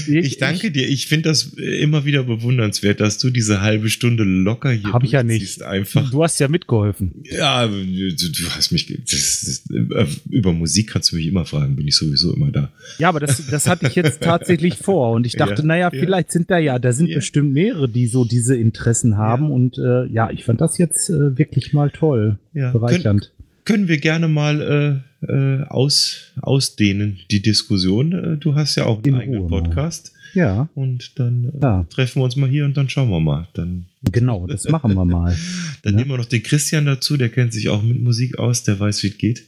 ich 0.06 0.36
danke 0.38 0.70
dir. 0.70 0.86
Ich 0.88 1.06
finde 1.06 1.30
das 1.30 1.44
immer 1.54 2.04
wieder 2.04 2.24
bewundernswert, 2.24 3.00
dass 3.00 3.16
du 3.18 3.30
diese 3.30 3.62
halbe 3.62 3.88
Stunde 3.88 4.22
locker 4.24 4.70
hier 4.70 4.92
Hab 4.92 5.02
ich 5.04 5.12
ja 5.12 5.22
nicht. 5.22 5.62
Einfach. 5.62 6.10
Du 6.10 6.22
hast 6.22 6.38
ja 6.40 6.48
mitgeholfen. 6.48 7.12
Ja, 7.30 7.66
du, 7.66 7.74
du 8.12 8.48
hast 8.50 8.70
mich. 8.72 8.86
Das, 8.86 9.62
das, 9.66 9.70
äh, 9.70 10.06
über 10.28 10.52
Musik 10.52 10.90
kannst 10.90 11.12
du 11.12 11.16
mich 11.16 11.26
immer 11.26 11.46
fragen, 11.46 11.76
bin 11.76 11.88
ich 11.88 11.96
sowieso 11.96 12.34
immer 12.34 12.50
da. 12.50 12.70
Ja, 12.98 13.08
aber 13.08 13.20
das, 13.20 13.46
das 13.46 13.66
hatte 13.66 13.86
ich 13.86 13.94
jetzt 13.94 14.20
tatsächlich 14.22 14.76
vor 14.76 15.12
und 15.12 15.26
ich 15.26 15.36
dachte, 15.36 15.62
Ja, 15.62 15.66
naja, 15.66 15.90
ja. 15.92 15.98
vielleicht 16.00 16.32
sind 16.32 16.50
da 16.50 16.58
ja, 16.58 16.78
da 16.78 16.92
sind 16.92 17.08
Ja. 17.08 17.16
bestimmt 17.16 17.52
mehrere, 17.52 17.88
die 17.88 18.06
so 18.08 18.24
diese 18.24 18.56
Interessen 18.56 19.16
haben 19.16 19.50
und 19.50 19.78
äh, 19.78 20.04
ja, 20.06 20.30
ich 20.30 20.44
fand 20.44 20.60
das 20.60 20.76
jetzt 20.78 21.08
äh, 21.10 21.38
wirklich 21.38 21.72
mal 21.72 21.90
toll, 21.90 22.38
Ja. 22.52 22.72
bereichernd. 22.72 23.32
Können 23.70 23.86
wir 23.88 23.98
gerne 23.98 24.26
mal 24.26 25.02
äh, 25.22 25.32
äh, 25.32 25.62
aus, 25.68 26.32
ausdehnen, 26.42 27.20
die 27.30 27.40
Diskussion. 27.40 28.12
Äh, 28.12 28.36
Du 28.38 28.54
hast 28.56 28.74
ja 28.76 28.86
auch 28.86 28.96
einen 28.96 29.14
In 29.14 29.14
eigenen 29.20 29.40
Ruhe 29.42 29.50
mal. 29.50 29.62
Podcast. 29.62 30.12
Ja, 30.34 30.68
Und 30.74 31.18
dann 31.20 31.52
äh, 31.54 31.62
Ja. 31.62 31.84
treffen 31.88 32.20
wir 32.20 32.24
uns 32.24 32.34
mal 32.36 32.48
hier 32.50 32.64
und 32.64 32.76
dann 32.76 32.88
schauen 32.88 33.10
wir 33.10 33.20
mal. 33.20 33.46
Dann, 33.54 33.86
genau, 34.10 34.46
das 34.48 34.68
machen 34.68 34.94
wir 34.94 35.04
mal. 35.04 35.36
dann 35.82 35.92
Ja. 35.94 35.98
nehmen 36.00 36.10
wir 36.10 36.18
noch 36.18 36.24
den 36.24 36.42
Christian 36.42 36.86
dazu, 36.86 37.16
der 37.16 37.28
kennt 37.28 37.52
sich 37.52 37.68
auch 37.68 37.82
mit 37.82 38.00
Musik 38.02 38.38
aus, 38.40 38.64
der 38.64 38.78
weiß, 38.80 39.02
wie 39.04 39.08
es 39.08 39.18
geht. 39.18 39.44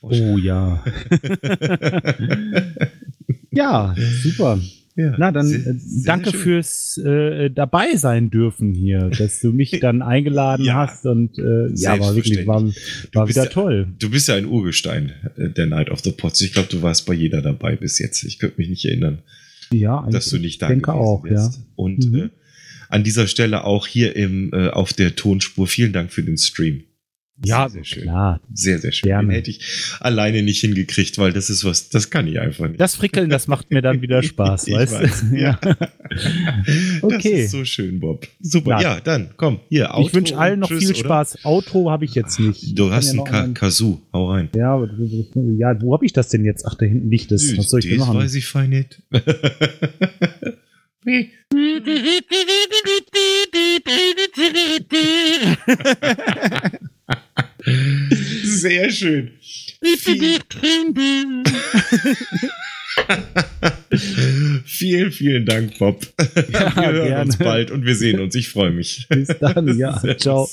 Oh 0.00 0.38
ja. 0.38 0.82
Ja, 3.50 3.94
super. 4.22 4.60
Ja, 5.00 5.14
Na, 5.16 5.30
dann 5.30 5.46
sehr- 5.46 5.60
äh, 5.60 5.74
sehr 5.78 6.04
danke 6.06 6.30
schön. 6.32 6.40
fürs 6.40 6.98
äh, 6.98 7.50
dabei 7.50 7.94
sein 7.94 8.30
dürfen 8.30 8.74
hier, 8.74 9.10
dass 9.16 9.40
du 9.40 9.52
mich 9.52 9.70
dann 9.80 10.02
eingeladen 10.02 10.64
Ja, 10.64 10.74
hast 10.88 11.06
und 11.06 11.38
äh, 11.38 11.68
ja, 11.76 12.00
war 12.00 12.16
wirklich 12.16 12.44
war, 12.48 12.64
war 13.12 13.26
bist 13.26 13.36
wieder 13.36 13.44
ja- 13.44 13.50
toll. 13.50 13.86
Du 14.00 14.10
bist 14.10 14.26
ja 14.26 14.34
ein 14.34 14.46
Urgestein 14.46 15.12
äh, 15.36 15.50
der 15.50 15.66
Night 15.66 15.90
of 15.92 16.00
the 16.00 16.10
Pots. 16.10 16.40
Ich 16.40 16.52
glaube, 16.52 16.68
du 16.68 16.82
warst 16.82 17.06
bei 17.06 17.14
jeder 17.14 17.42
dabei 17.42 17.76
bis 17.76 18.00
jetzt. 18.00 18.24
Ich 18.24 18.40
könnte 18.40 18.56
mich 18.58 18.68
nicht 18.70 18.84
erinnern, 18.86 19.20
Ja, 19.70 20.04
dass 20.10 20.30
du 20.30 20.38
nicht 20.38 20.60
da 20.62 20.66
denke 20.68 20.92
auch, 20.92 21.22
wärst. 21.22 21.60
Und 21.76 22.10
Mhm. 22.10 22.14
äh, 22.16 22.28
an 22.88 23.04
dieser 23.04 23.28
Stelle 23.28 23.62
auch 23.64 23.86
hier 23.86 24.16
im, 24.16 24.50
äh, 24.52 24.70
auf 24.70 24.92
der 24.92 25.14
Tonspur 25.14 25.68
vielen 25.68 25.92
Dank 25.92 26.10
für 26.12 26.24
den 26.24 26.38
Stream. 26.38 26.82
Ja, 27.44 27.68
sehr, 27.68 27.70
sehr 27.70 27.84
schön. 27.84 28.02
klar. 28.04 28.40
Sehr, 28.52 28.78
sehr 28.80 28.92
schön. 28.92 29.08
Gerne. 29.08 29.28
Den 29.28 29.34
hätte 29.34 29.50
ich 29.50 29.60
alleine 30.00 30.42
nicht 30.42 30.60
hingekriegt, 30.60 31.18
weil 31.18 31.32
das 31.32 31.50
ist 31.50 31.64
was, 31.64 31.88
das 31.88 32.10
kann 32.10 32.26
ich 32.26 32.40
einfach 32.40 32.66
nicht. 32.66 32.80
Das 32.80 32.96
Frickeln, 32.96 33.30
das 33.30 33.46
macht 33.46 33.70
mir 33.70 33.80
dann 33.80 34.02
wieder 34.02 34.22
Spaß, 34.24 34.68
weißt 34.70 34.92
weiß, 34.92 35.24
du? 35.30 35.36
ja. 35.36 35.58
Das 36.10 37.02
Okay. 37.02 37.44
ist 37.44 37.50
so 37.50 37.64
schön, 37.64 38.00
Bob. 38.00 38.26
Super. 38.40 38.70
Na, 38.70 38.82
ja, 38.82 39.00
dann 39.00 39.30
komm, 39.36 39.60
hier. 39.68 39.90
ich 40.00 40.12
wünsche 40.14 40.36
allen 40.38 40.60
noch 40.60 40.68
tschüss, 40.68 40.78
viel 40.80 40.90
oder? 40.90 40.98
Spaß. 40.98 41.44
Outro 41.44 41.90
habe 41.90 42.06
ich 42.06 42.14
jetzt 42.14 42.40
nicht. 42.40 42.78
Du 42.78 42.86
Ich 42.86 42.92
hast 42.92 43.14
ja 43.14 43.22
ein- 43.24 43.54
Kazoo. 43.54 44.00
Hau 44.12 44.30
rein. 44.32 44.48
Ja, 44.56 44.74
aber 44.74 44.86
das 44.86 44.96
ja, 45.58 45.80
wo 45.82 45.92
habe 45.92 46.06
ich 46.06 46.12
das 46.14 46.28
denn 46.30 46.44
jetzt? 46.44 46.64
Ach, 46.66 46.74
da 46.74 46.86
hinten 46.86 47.10
liegt 47.10 47.30
es. 47.30 47.56
Was 47.58 47.68
soll 47.70 47.80
ich 47.80 47.88
denn 47.88 47.98
das 47.98 48.06
machen? 48.08 48.18
weiß 48.20 48.34
ich 48.34 48.46
fein 48.46 48.70
nicht. 48.70 49.02
Sehr 57.64 58.90
schön. 58.90 59.32
Vielen, 64.64 65.12
vielen, 65.12 65.46
Dank, 65.46 65.78
Bob. 65.78 66.06
Ja, 66.18 66.76
wir 66.76 66.92
hören 66.92 67.06
gerne. 67.06 67.24
uns 67.24 67.36
bald 67.36 67.70
und 67.70 67.84
wir 67.84 67.94
sehen 67.94 68.20
uns. 68.20 68.34
Ich 68.34 68.48
freue 68.48 68.70
mich. 68.70 69.06
Bis 69.08 69.28
dann, 69.40 69.76
ja. 69.78 70.00
Ciao. 70.18 70.48